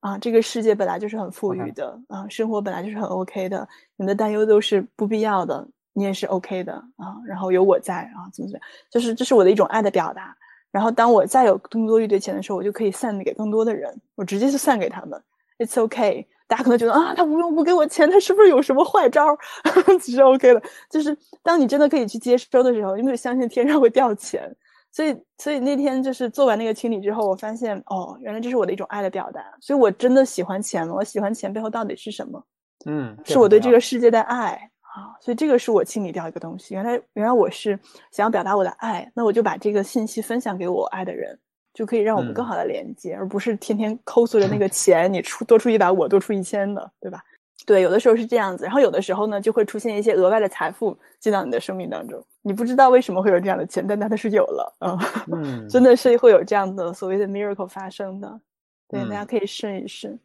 [0.00, 3.66] 啊，这个世界本来就是很富裕的啊，生活本来就是很 OK 的，
[3.96, 10.36] 你们的担忧都是不必要的，你也是 OK 的啊，然后有我在啊，怎么怎么样，就是这是我的一种爱的表达。
[10.70, 15.22] 然后当我再有更多一堆钱的时候，我就可以散给更多的人，我直接就散给他们
[15.58, 16.26] ，It's OK。
[16.52, 19.38] 大家可能觉得啊，他无缘无故给我钱，他是不是有什么坏招儿？
[19.98, 24.54] 其实 OK 的，就是当你真的可以去接收的时候，你没有相信天上会掉钱。
[24.90, 29.40] 所以，所以那天就是做完那个清理之后，我发现哦，原来这是我的一种爱的表达。
[29.62, 30.92] 所以我真的喜欢钱吗？
[30.94, 32.44] 我喜欢钱背后到底是什么？
[32.84, 34.50] 嗯，是我对这个个世界的爱
[34.82, 35.16] 啊。
[35.22, 36.74] 所以这个是我清理掉一个东西。
[36.74, 37.78] 原来，原来我是
[38.10, 41.38] 想要表达我的爱，那我就把这个信息分享给我爱的人，
[41.72, 42.46] 就可以让我们更嗯。
[42.46, 47.22] 好的连接，而不是天天抠搜着那个钱，你出多出一百，我多出一千的，对吧？
[47.64, 54.98] 对，有的时候是这样子，然后有的时候呢，就会出现一些额外的财富进到你的生命当中，你不知道为什么会有这样的钱，但它是有了，嗯，
[55.32, 58.40] 嗯， 真的是会有这样的所谓的 miracle 发生的，
[58.88, 59.26] 对，大家嗯。
[59.26, 60.18] 可以试一试，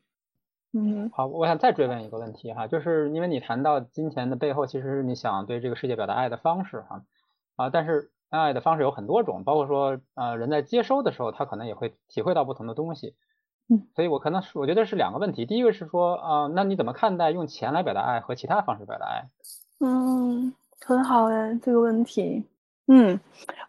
[0.74, 1.08] 嗯。
[1.14, 7.04] 好，我想再追问一个问题哈，就是因为你谈到金钱的背后，其实是你想对这个世界表达爱的方式哈，
[7.56, 13.16] 啊，但是爱的方式有很多种，包括说呃人在接收的时候，他可能也会体会到不同的东西，
[13.70, 19.24] 嗯，所以我可能是我觉得是两个问题，第一个是说啊、呃那你怎么看待用钱来表达爱和其他方式表达爱？
[19.80, 22.44] 嗯，很好哎，这个问题，
[22.88, 23.20] 嗯，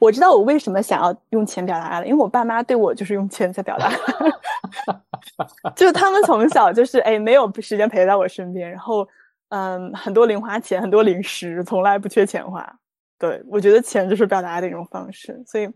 [0.00, 9.06] 我知道我为什么想要用钱表达爱了，因为我爸妈对我就是用钱在表达爱， 就他们从小就是哎没有时间陪在我身边，然后
[9.50, 12.78] 嗯很多零花钱，很多零食，从来不缺钱花。
[13.18, 15.66] 对我觉得钱就是表达爱的一种方式，所以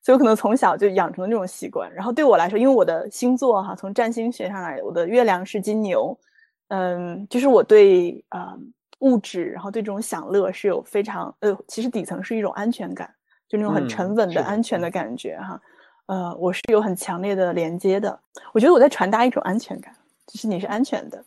[0.00, 1.92] 所以我可能从小就养成了这种习惯。
[1.92, 6.16] 然后对我来说，因为我的星座哈，从占星学上来，我的月亮是金牛，
[6.68, 8.54] 嗯，就是我对啊、
[9.00, 13.12] 物质，然后对这种享乐是有非常呃，其实底层是一种安全感，
[13.48, 15.60] 就那种很嗯沉稳的、安全的感觉哈。
[16.06, 18.20] 呃，我是有很强烈的连接的。
[18.52, 19.94] 我觉得我在传达一种安全感，
[20.26, 21.24] 就是你是安全的啊。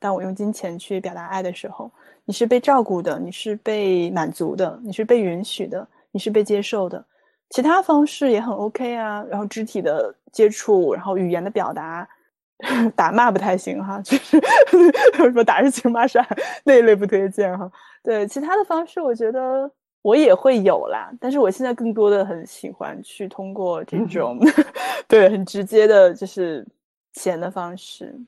[0.00, 1.88] 当我用金钱去表达爱的时候，
[2.24, 7.04] 你是被照顾的，你是被满足的，你是被允许的，你是被接受的。
[7.50, 12.08] 其他方式也很 OK 啊，然后肢体的接触，然后语言的表达，
[12.96, 14.40] 打骂不太行哈，就是
[15.14, 16.26] 什么打是情骂是爱
[16.64, 17.70] 那一类不推荐哈。
[18.02, 19.70] 对，其他的方式我觉得
[20.00, 24.38] 我也会有啦，但是我现在更多的很喜欢去通过这种
[25.08, 26.66] 对很直接的，就是
[27.12, 28.18] 钱的方式。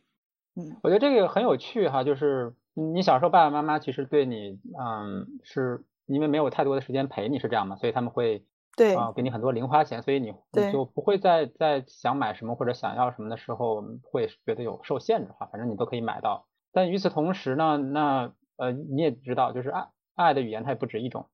[0.57, 0.77] 嗯。
[0.83, 7.77] 我觉得这个很有趣哈，就是你小时候爸爸妈妈其实对你，嗯，是因为没有太多的时间陪你是这样吗？
[7.77, 8.45] 所以他们会
[8.77, 8.95] 对。
[8.95, 16.47] 啊、给你很多零花钱，所以你你就不会在在想买什么或者想要什么的时候会觉得有受限制哈，反正你都可以买到。
[16.73, 21.27] 但与此同时呢，那呃你也知道，就是爱爱的语言它也不止一种，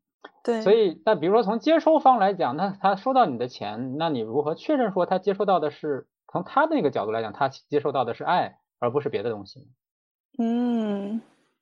[0.42, 9.66] 对，所以那比如说从接收方来讲，那他收到你的钱，那你如何确认说他接收到的是从他那个角度来讲，他接收到的是爱，而不是别的东西？
[10.38, 11.20] 嗯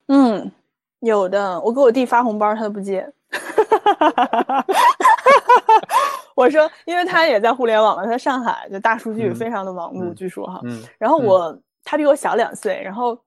[0.09, 0.53] 嗯，
[1.01, 3.11] 有的，我给我弟发红包，他都不接。
[6.35, 10.61] 我说，因为他也在互联网嘛，他在上海，就大数据嗯非常的忙碌，嗯据说哈。
[10.64, 13.19] 嗯然后嗯我、他比我小两岁，然后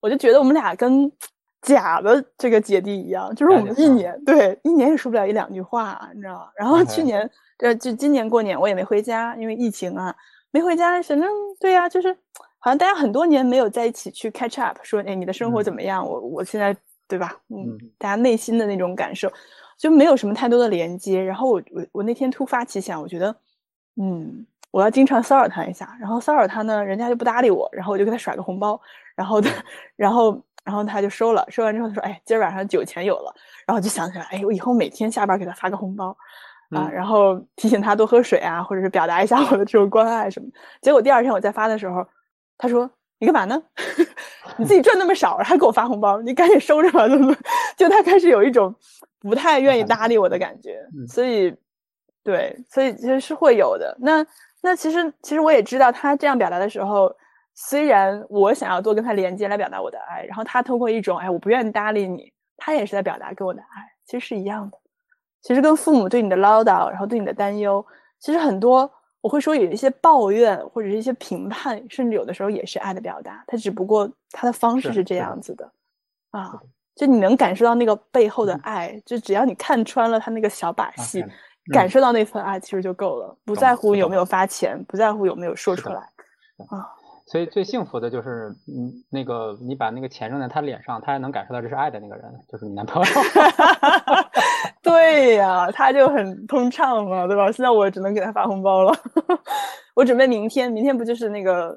[0.00, 1.10] 我就觉得我们俩跟
[1.60, 6.48] 假的这个姐弟一样，就是我们一年对一年也说不了一两句话，你知道吗？
[6.56, 10.14] 然后去年呃就今年过年我也没回家，因为疫情啊，
[10.54, 11.28] 没回家，反正
[11.58, 12.16] 对呀、就是
[12.60, 16.08] 好像大家很多年没有在一起去 catch up，说哎你的生活怎嗯么样？
[16.08, 16.74] 我我现在
[17.08, 17.36] 对吧？
[17.48, 19.28] 嗯嗯，大家内心的那种感受
[19.76, 21.20] 就没有什么太多的连接。
[21.20, 23.34] 然后我我我那天突发奇想，我觉得
[24.00, 24.46] 嗯。
[24.70, 28.80] 我要经常骚扰他一下，然后骚扰他呢，人家就不搭理我，然后我就给他甩个红包，
[29.14, 29.48] 然后他，
[29.94, 33.32] 然后，然后他就收了，收完之后他说，哎，今儿晚上酒钱有了，
[33.68, 36.16] 然后就想起来，哎，我以后每天下班给他发个红包，
[36.74, 40.48] 啊，嗯然后提醒他多喝水啊，或者是表达一下我的这种关爱什么。
[40.82, 42.06] 结果第二天我再发的时候，
[42.58, 43.62] 他说你干嘛呢？
[44.58, 47.34] 你自己赚那么少，还给我发红包，你赶紧收着吧，怎么？
[47.76, 48.74] 就他开始有一种
[49.20, 51.54] 不太愿意搭理我的感觉，所以，
[52.22, 53.96] 对，所以其实是会有的。
[54.00, 54.24] 那
[54.62, 57.12] 那其实其实我也知道，他这样表达的时候，
[57.54, 64.78] 虽然我想要多跟他连接来表达我的爱，然后他通过一种哎我不愿意搭理你，他也是在表达给我的爱，其实是一样的。
[65.44, 67.84] 其实跟父母对你的唠叨，然后对你的担忧，
[68.18, 68.90] 其实很多。
[69.20, 73.42] 我会说有一些抱怨或者是一些评判，甚至有的时候也是爱的表达。
[73.46, 75.72] 他只不过他的方式是这样子的，
[76.30, 76.60] 啊，
[76.94, 81.24] 就你能感受到那个背后的爱，就只要你看穿了他那个小把戏，
[81.72, 83.34] 感受到那份爱，其实就够了。
[83.46, 86.00] 不在乎有没有发钱，不在乎有没有说出来，
[86.68, 86.84] 啊。
[87.26, 93.08] 所以最幸福的就是，嗯，那个你把那个钱扔在他脸上，他还能感受到这是爱的那个人，就是你男朋友。
[94.84, 97.50] 对呀，他就很通畅嘛，对吧？
[97.50, 98.94] 现在我只能给他发红包了。
[99.96, 101.76] 我准备明天，明天不就是那个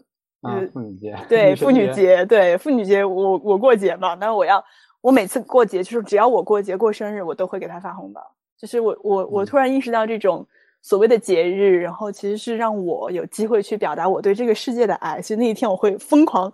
[0.72, 1.18] 妇女节？
[1.28, 4.64] 对，妇女节，对，妇女节，我我过节嘛，那我要，
[5.02, 8.22] 我每次过节，就是只要我过节过生日，我都会给他发红包。
[8.60, 10.46] 就是我我我突然意识到这种。
[10.84, 15.22] 所谓的节日，然后其实是让我有机会去表达我对这个世界的爱。
[15.22, 16.54] 所以那一天我会疯狂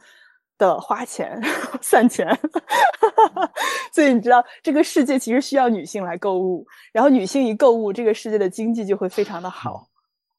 [0.68, 1.42] 的花钱
[1.82, 2.28] 散钱。
[3.92, 9.90] 所以你知道，这个世界其实需要女性来购物，然后女性一购物，这个世界的经济就会非常的好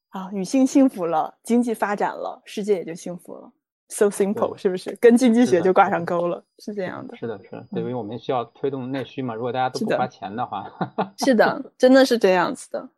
[0.09, 0.29] 啊。
[0.31, 3.51] 女性幸福了，经济发展了，世界也就幸福了。
[3.87, 4.97] So simple，是不是？
[4.99, 7.15] 跟经济学就挂上钩了，是这样的。
[7.15, 9.35] 是的，是的，因为我们需要推动内需嘛。
[9.35, 10.65] 如果大家都不花钱的话，
[11.17, 12.89] 是的，真的是这样子的。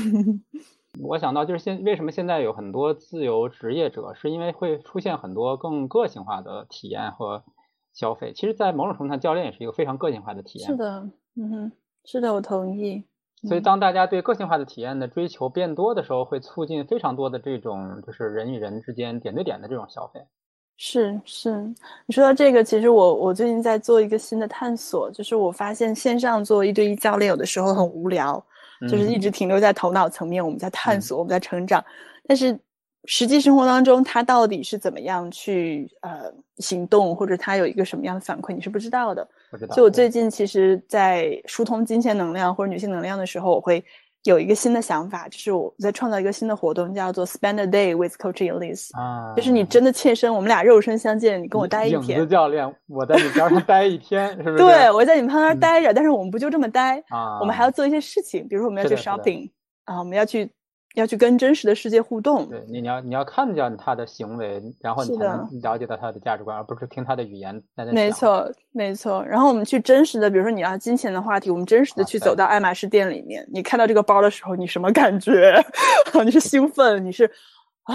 [1.02, 7.44] 我想到就是现为什么现在有很多自由职业者，是因为会出现很多更个性化的体验和
[7.92, 8.32] 消费。
[8.34, 10.68] 其实，在某种程度上，教练也是一个非常个性化的体验。
[10.68, 11.72] 是的，嗯哼，
[12.04, 13.04] 是的，我同意。
[13.46, 20.20] 所以，当大家对个性化的体验的追求变多的时候，会促进非常多的这种就是人与人之间点对点的这种消费。
[20.78, 21.74] 是是，
[22.06, 28.42] 你说到这个，其实我我最近在做一个新的探索，就是我发现线上做一对一教练有的时候很无聊。
[28.82, 31.84] 就是一直停留在头脑层面，我们在探索，我们在成长，
[32.26, 32.58] 但是
[33.04, 39.26] 实际生活当中，他到底是怎么样去呃行动，或者他有一个什么样的反馈，你是不知道的。
[39.72, 43.84] 所以我最近其实，在疏通金钱能量或者女性能量的时候，我会。
[44.26, 48.90] 有一个新的想法，就是我在创造一个新的活动，叫做 Spend a Day with Coach Elise。
[48.98, 52.18] 啊，就是你真的切身，我们俩肉身相见，你跟我待一天。
[52.18, 54.56] 影子教练，我在你边上待一天，是不是？
[54.64, 57.38] 对，我在你旁边待着，但是我们不就这么待啊？
[57.40, 59.50] 我们还要做一些事情，比如说我们要去 shopping
[59.84, 60.50] 啊，我们要去。
[61.00, 69.22] 要去跟真实的世界互动，对你，你要你要看见他的行为，然后你才能了解到他的价值观，而不是听他的语言在那没错，没错。
[69.24, 75.62] 然后我们去真实的，比如说你要金钱的话题，我们真实的去走到爱马仕店里面，你看到这个包的时候，你什么感觉？
[76.24, 77.04] 你是兴奋？
[77.04, 77.30] 你是
[77.82, 77.94] 啊？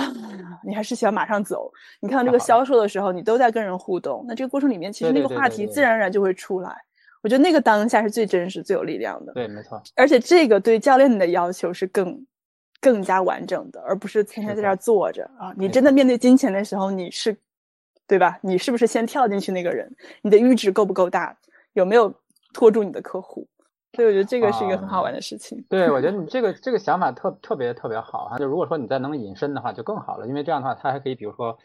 [0.64, 1.72] 你还是想马上走？
[2.02, 6.72] 你看到这个销售的时候，你都在跟人互动，那这个过程里面，其实那个话题自然而然就会出来。
[7.24, 9.34] 我觉得那个当下是最真实、最有力量的。
[9.34, 9.82] 对，没错。
[9.96, 12.24] 而且这个对教练的要求是更。
[12.82, 15.54] 更加完整的，而不是天天在这儿坐着啊！
[15.56, 17.38] 你真的面对金钱的时候，你是，
[18.08, 18.40] 对吧？
[18.42, 19.96] 你是不是先跳进去那个人？
[20.24, 21.38] 你的阈值够不够大？
[21.74, 22.14] 有没有
[22.54, 23.48] 拖住你的客户？
[23.94, 25.64] 所以我觉得这个是一个很好玩的事情。
[25.70, 28.38] 对，我觉得 你这个这个想法特特别特别好哈！
[28.40, 31.58] 就如果说你再能隐身的话，就更好了，因为这样的话，他还可以，比如说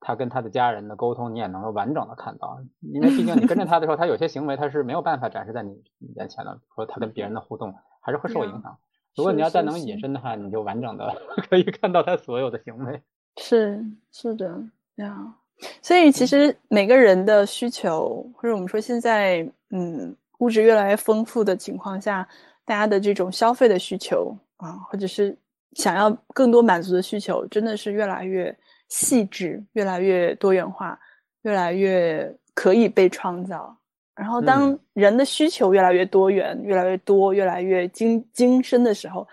[0.00, 2.58] 他跟他的家人的沟通，你也能够完整的看到。
[2.80, 5.82] 因为毕竟你跟着他的时候，他有些行为他是没有办法展示在你
[6.16, 8.78] 眼前的，说他跟别人的互动还是会受影响。
[9.16, 11.14] 如果你要再能隐身的话，你就完整的
[11.48, 13.00] 可以看到他所有的行为。
[13.40, 14.62] 是是的
[14.96, 15.34] 呀，
[15.82, 22.28] 所以其实每个人的需求，或者我们说现在嗯物质越来越丰富的情况下，
[22.64, 25.36] 大家的这种消费的需求啊，或者是
[25.72, 28.56] 想要更多满足的需求，真的是越来越
[28.88, 30.98] 细致，越来越多元化，
[31.42, 33.76] 越来越可以被创造。
[34.16, 39.26] 然后，当人的需求越来越多元、越来越多、越来越精精深的时候，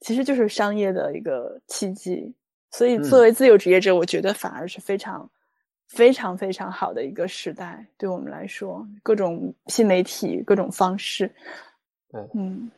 [0.00, 2.32] 其实就是商业的一个契机。
[2.70, 5.28] 所以，作为自由职业者，我觉得反而是非常、
[5.88, 7.84] 非常、非常好的一个时代。
[7.96, 11.28] 对我们来说，各种新媒体、各种方式，
[12.12, 12.70] 对，嗯。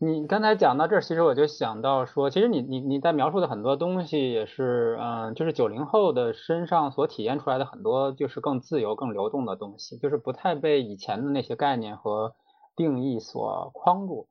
[0.00, 12.36] 你刚才讲到这儿，其实我就想到说，其实你你你在描述的很多东西也是，嗯，就是九零后的身上所体验出来的很多，就是更自由、更流动的东西，就是不太被以前的那些概念和
[12.76, 14.28] 定义所框住。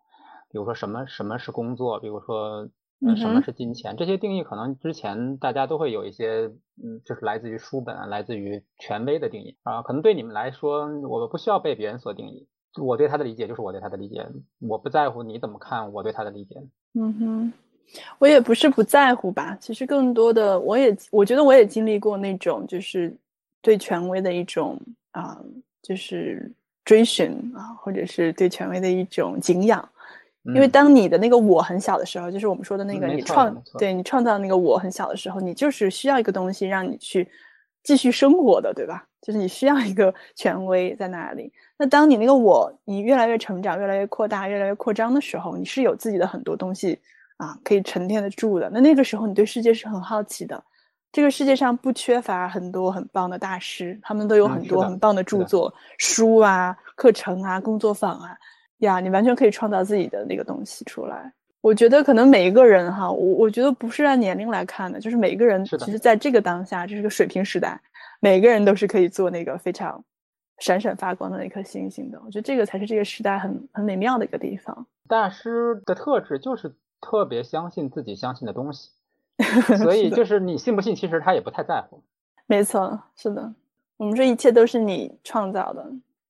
[0.50, 2.70] 比如说什么什么是工作，比如说
[3.18, 6.50] 什么是金钱，这些定义可能之前大家都会有一些，
[6.82, 12.48] 嗯，就是来自于书本、来自于权威的定义啊，可能对你们来说，我们不需要被别人所定义。
[12.78, 14.26] 我对他的理解就是我对他的理解，
[14.60, 16.56] 我不在乎你怎么看我对他的理解。
[16.94, 17.54] 嗯哼，
[18.20, 23.16] 我也不是不在乎吧，其实更多的我也我觉得我也经历过那种就是
[23.62, 24.80] 对权威的一种
[25.12, 25.40] 啊，
[25.82, 26.52] 就是
[26.86, 29.88] 追寻啊，或者是对权威的一种敬仰。
[30.56, 37.28] 因为当你的那个我很小的时候，就是我们说的那个你创对你创造那个我很小的时候，你就是需要一个东西让你去
[37.88, 39.08] 继续生活的，对吧？
[39.22, 41.50] 就是你需要一个权威在那里。
[41.78, 47.00] 那当你那个我你越来越成长、越来越扩大、越来越扩张的时候，你是有自己的很多东西
[47.38, 48.70] 啊，可以沉淀得住的。
[48.74, 50.62] 那那个时候你对世界是很好奇的。
[51.14, 58.38] 这个世界上不缺乏很多很棒的大师，他们都有很多很棒的著作、书啊、课程啊、工作坊啊。
[58.80, 61.32] 呀，你完全可以创造自己的那个东西出来。
[61.68, 67.78] 我觉得可能每一个人哈，我我觉得不是按年龄来看的，就是每一个人其实在这个当下，这是个水平时代，
[68.22, 70.02] 每个人都是可以做那个非常
[70.60, 72.18] 闪闪发光的那颗星星的。
[72.26, 74.88] 我觉得这个才是这个时代很很美妙的一个地方。
[75.10, 78.92] 大师的特质就是特别相信自己相信的东西，
[79.78, 82.02] 所以就是你信不信，其实他也不太在乎。
[82.46, 83.54] 没错，是的，
[83.98, 85.86] 我们这一切都是你创造的。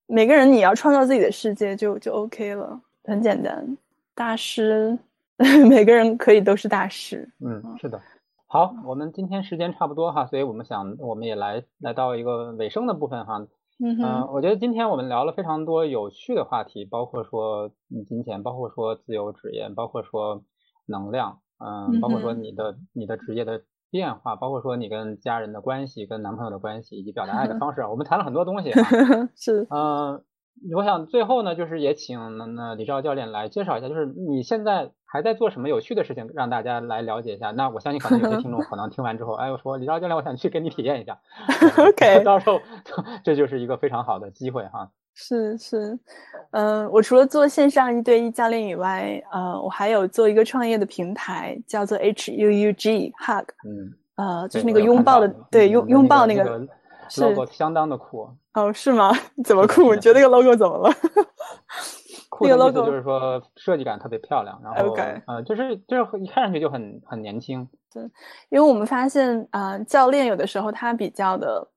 [0.08, 3.78] 每个人你要创造自己的世界就就 OK 了，很简单。
[4.16, 4.98] 大师，
[5.70, 7.30] 每个人可以都是大师。
[7.40, 8.02] 嗯，是的。
[8.48, 13.46] 好，我们今天时间差不多哈，所以我们想我们也来来到一个尾声的部分哈。
[13.80, 17.72] 嗯我觉得今天我们聊了非常多有趣的话题，包括说
[18.08, 20.44] 金钱，包括说自由职业，包括说
[20.88, 23.62] 能量，嗯，包括说你的你的职业的。
[23.90, 28.70] 变化包括说你跟家人的关系、跟男朋友的关系以及表达爱的 方式，我们谈了很多东西。
[29.34, 30.22] 是，嗯，
[30.76, 37.52] 我想最后呢，就是也请那李钊教练来介绍一下，就是你现在还在做什么有趣的事情，让大家来了解一下。
[37.52, 41.18] 那我相信可能有些听众可能听完之后， 哎，我说李钊教练，我想去跟你体验一下。
[41.78, 42.60] OK， 到时候
[43.24, 44.90] 这就是一个非常好的机会哈。
[45.20, 45.98] 是是，
[46.52, 56.68] 嗯，我除了做线上一对一教练以外，呃，我还有做一个创业的平台，叫做 H U U G Hug，嗯，呃，就是那个拥抱的，对，拥拥抱那个
[57.18, 58.30] logo 相当的酷。
[58.54, 59.12] 哦，是吗？
[59.44, 59.94] 怎么酷？
[59.94, 60.94] 你觉得那个 logo 怎么了？
[62.42, 64.96] 那个 logo 就是说设计感特别漂亮，然后
[65.26, 67.68] 呃，就是就是一看上去就很很年轻。
[67.94, 68.04] 对，
[68.50, 71.68] 因为我们发现啊，教练有的时候他比较的。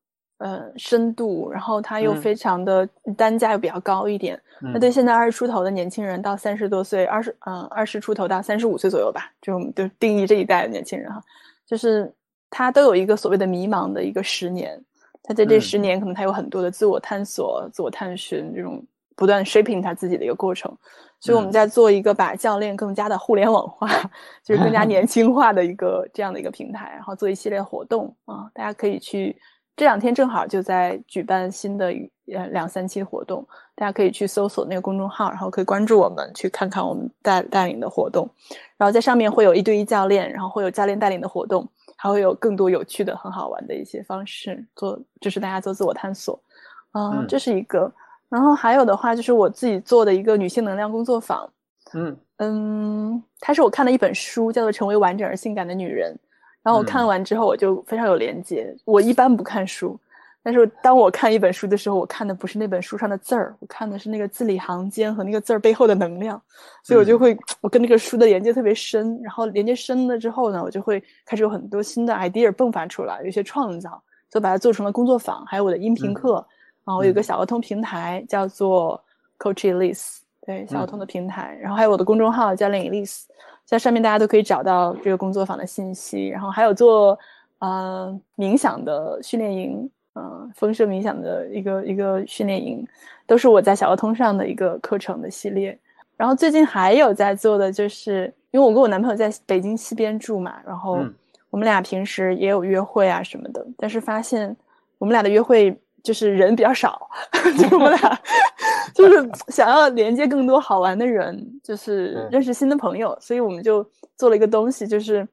[0.43, 4.41] 呃，深度，然后他又非常的单价又比较高一点。
[4.73, 11.23] 那对现在二十出头的年轻人到三十多岁，二十嗯二十出头到三十五岁左右吧，就我们就定义这一代的年轻人哈，
[11.67, 12.11] 就是
[12.49, 14.83] 他都有一个所谓的迷茫的一个十年。
[15.23, 18.85] 他在这十年，可能他有很多的自我探索、自我探寻这种
[19.17, 20.75] 不断 shaping 他自己的一个过程。
[21.21, 23.87] 所以我们在做一个把教练更加的互联网化，
[24.43, 29.37] 就是更加年 轻化的一个这样的一个平台，然后做一系列活动啊，大家可以去。
[29.77, 31.87] 这两天正好就在举办新的
[32.35, 38.29] 呃两三期活动，大家可以去搜索那个公众号，然后可以关注我们，去看看我们带带领的活动。
[38.77, 41.67] 然后在上面会有一对一教练，然后会有教练带领的活动，
[42.03, 46.43] 还会有更多有趣的、很好玩的一些方式做，就是大家做自我探索。
[46.93, 47.93] 嗯，这是一个。
[48.31, 51.47] 然后还有的话，就是我自己做的一个女性能量工作坊。
[51.93, 56.11] 嗯嗯，它是我看的一本书，叫做《成为完整而性感的女人》。
[56.63, 58.75] 然后我看完之后，我就非常有连接。
[58.87, 60.01] 我一般不看书，
[60.43, 66.41] 但是当我看一本书的时候，我看的不是那本书上的字儿，我看的是那个字里行间和那个字儿背后的能量。
[66.83, 69.21] 所以我就会，我跟那个书的连接特别深。
[69.23, 76.35] 然后连接深了之后呢，我就会开始有很多新的 idea 迸发出来，有一些创造，就把它做成了工作坊，还有我的音频课。
[76.85, 78.99] 然后我有个小儿童平台叫做
[79.39, 81.57] Coach Elise，对小儿童的平台。
[81.61, 83.25] 然后还有我的公众号教练 Elise。
[83.67, 87.17] 在上面大家都可以找到这个工作坊的信息，然后还有做
[87.61, 89.89] 呃冥想的训练营，
[90.21, 92.87] 嗯，风声冥想的一个一个训练营，
[93.27, 95.79] 都是我在小鹅通上的一个课程的系列。
[96.17, 100.99] 然后最近还有在做的，就是因为我跟我男朋友在北京西边住嘛，然后
[101.49, 104.55] 我们俩平时也有约会啊什么的，但是发现
[104.99, 105.77] 我们俩的约会。
[106.03, 107.11] 就是人比较少，
[107.61, 108.21] 就我们俩
[108.95, 113.87] 就是想要连接更多好玩的人，就是认识新的朋友，所以我们就
[114.17, 115.29] 做了一个东西，就是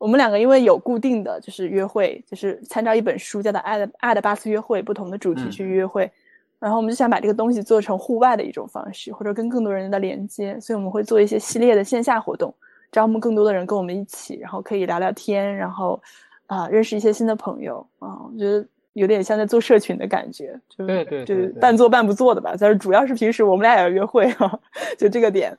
[0.00, 6.10] 我们两个因为有固定的就是约会，就是参照一本书叫做《爱的爱的八次约会》，不同的主题去约会，
[6.58, 12.54] 然后我们就想把这个东西做成户外的一种方式，或者跟更多人的连接，所以我们会做一些系列的线下活动，
[12.90, 16.02] 招募更多的人跟我们一起，然后可以聊聊天，然后
[16.46, 18.66] 啊认识一些新的朋友啊，我觉得。
[18.94, 22.54] 有点像在做社群的感觉，就对对，就是半做半不做的吧。
[22.58, 24.58] 但是主要是平时我们俩也要约会哈，
[24.98, 25.56] 就这个点。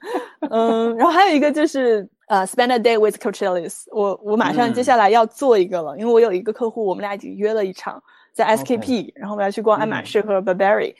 [0.49, 3.83] 嗯，然后还有一个就是呃，spend a day with Coach Ellis。
[3.91, 8.03] 我我马上接下来要做一个了，因为我有一个客户，我们俩已经约了一场
[8.33, 10.93] 在 SKP，然后我们要去逛爱马仕和 Burberry。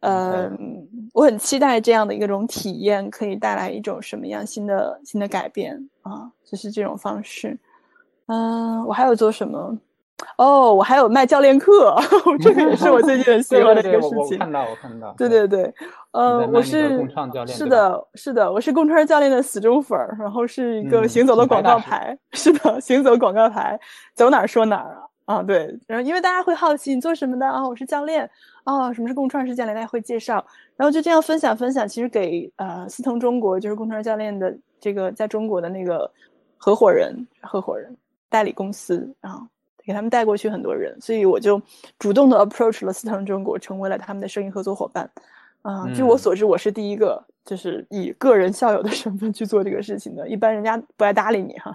[0.00, 6.30] 嗯，我很期待这样的一种体验，可以带来一种什么样新的新的改变啊？
[6.44, 7.58] 就是这种方式。
[8.26, 9.78] 嗯，我还有做什么？
[10.36, 11.96] 哦，我还有卖教练课，
[12.40, 14.18] 这个也是我最近很喜欢的一个事情。
[14.18, 15.14] 我看到，我看到。
[15.16, 15.72] 对对对，
[16.12, 17.06] 呃，我是
[17.46, 23.78] 是的，是的，我是共创教练的死忠粉儿，然后是一个行走的广告牌，是的，行走广告牌，
[24.14, 28.28] 走哪儿说哪儿啊啊，对，然后因为大家会好奇你做什么的啊，我是教练
[28.64, 30.44] 啊，什么是共创式教练，大家会介绍，
[30.76, 36.10] 然后就这样分享分享，其实给呃思腾中国就是共创教练的这个在中国的那个
[36.58, 37.96] 合伙人，合伙人
[38.28, 39.40] 代理公司啊。
[39.84, 41.60] 给他们带过去很多人，所以我就
[41.98, 45.10] 主动的 approach 了思腾中国，成为了他们的生意合作伙伴。
[45.62, 50.28] 啊，据我所知，我是第一个就是以个人校友的身份去做这个事情的。
[50.28, 51.74] 一般人家不爱搭理你哈，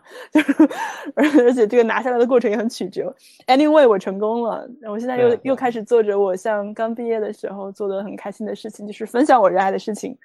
[1.16, 3.12] 而 而且这个拿下来的过程也很曲折。
[3.48, 10.16] Anyway，我成功了，我现在又又开始做着我像刚毕业的时候做的很开心的事情，就是分享我热爱的事情，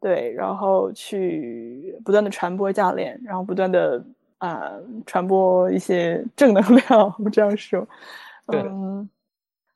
[0.00, 4.02] 对，然后去不断的传播教练，然后不断的。
[4.42, 4.72] 啊，
[5.06, 7.86] 传播一些 正能量，我这样说。
[8.52, 9.08] 嗯，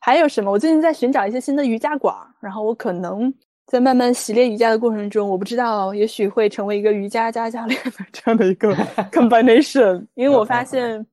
[0.00, 0.50] 还有什么？
[0.50, 3.32] 我最近在寻找一些新的瑜伽馆，然后我可能
[3.64, 8.74] 在慢慢习练瑜伽的过程中，我不知道，也许会成为一个瑜伽加教练的这样的一个
[9.12, 10.04] combination。
[10.14, 11.06] 因为我发现，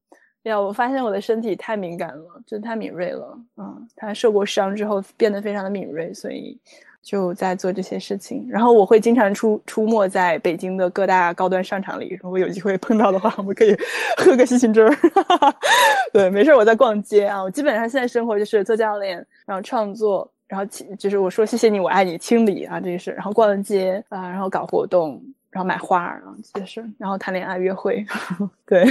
[0.43, 3.37] 呀，我发现我的身体太敏感了，就太敏锐了。
[3.57, 6.59] 嗯，他受过伤之后变得非常的敏锐，所以。
[7.03, 12.17] 就在做这些事情，然后我会经常出出没在北京的各大高端商场里。
[12.23, 13.77] 如果有机会碰到的话，我们可以
[14.17, 14.97] 喝个西芹汁儿。
[16.13, 17.43] 对，没事，我在逛街啊。
[17.43, 20.65] 我基本上现在生活就是做教练，然后创作，然后
[20.97, 25.21] 就是我说谢谢你，我爱你，清理啊这些事，然后逛街啊，然后搞活动，
[25.51, 28.05] 然后买花，然后这些事，然后谈恋爱、约会。
[28.65, 28.85] 对。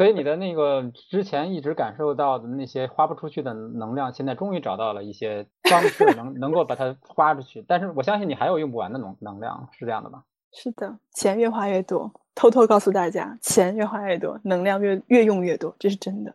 [0.00, 7.62] 所以你的那个之前一直感受到的那些花不出去的能量，现在终于找到了一些方式 能能够把它花出去。
[7.68, 10.22] 但是我相信你还有用不完的能能量，是这样的吗？
[10.54, 12.10] 是的，钱越花越多。
[12.34, 16.34] 偷偷告诉大家，钱越花越多，能量越越用越多，这是真的，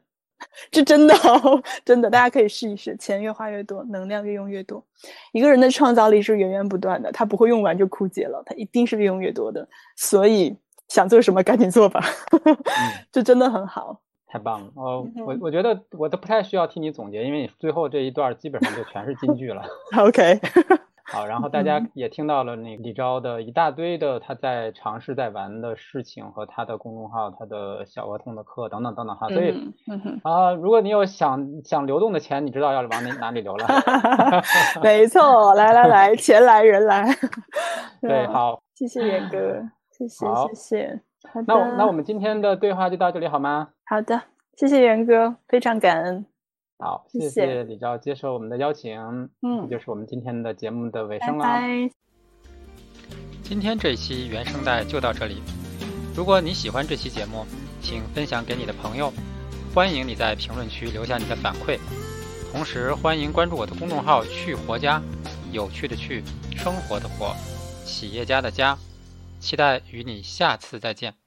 [0.69, 1.15] 这真的
[1.83, 2.95] 真的，大家可以试一试。
[2.97, 4.85] 钱越花越多，能量越用越多。
[5.31, 9.67] 一个人的创造力是源源不断的，他不会用完就枯竭了，他一定是越用越多的。
[9.95, 10.55] 所以。
[10.87, 12.01] 想做什么赶紧做吧，
[13.11, 15.07] 这真的很好，太棒了哦！
[15.25, 19.63] 我我觉得我都不太需要替你总结，因为你最后这一段基本上就全是金句了。
[19.97, 20.39] OK，
[21.07, 29.27] 好，然后大家也听到了那李钊的一大堆的他在尝试在玩的事情和他的公众号、他的小额通的课等等等等哈。
[29.29, 29.73] 所以
[30.23, 33.67] 啊，如果你有想想流动的钱，你知道要往哪哪里流了。
[34.81, 37.07] 没错，来来来，钱来人来。
[38.01, 39.61] 对，好，谢谢元哥。
[39.97, 41.01] 谢谢谢谢，
[41.31, 43.69] 好的，那那我们今天的对话就到这里好吗？
[43.85, 44.23] 好的，
[44.57, 46.25] 谢谢元哥，非常感恩。
[46.77, 48.99] 好，谢谢李昭接受我们的邀请，
[49.41, 51.89] 嗯，这就是我们今天的节目的尾声了拜。
[53.41, 55.41] 今天这一期原声带就到这里。
[56.13, 57.45] 如果你喜欢这期节目，
[57.79, 59.13] 请分享给你的朋友，
[59.73, 61.79] 欢迎你在评论区留下你的反馈，
[62.51, 65.01] 同时欢迎关注我的公众号“去活家”，
[65.53, 66.21] 有趣的去，
[66.53, 67.33] 生活的活，
[67.85, 68.77] 企业家的家。
[69.45, 71.24] 期待与你下次再见。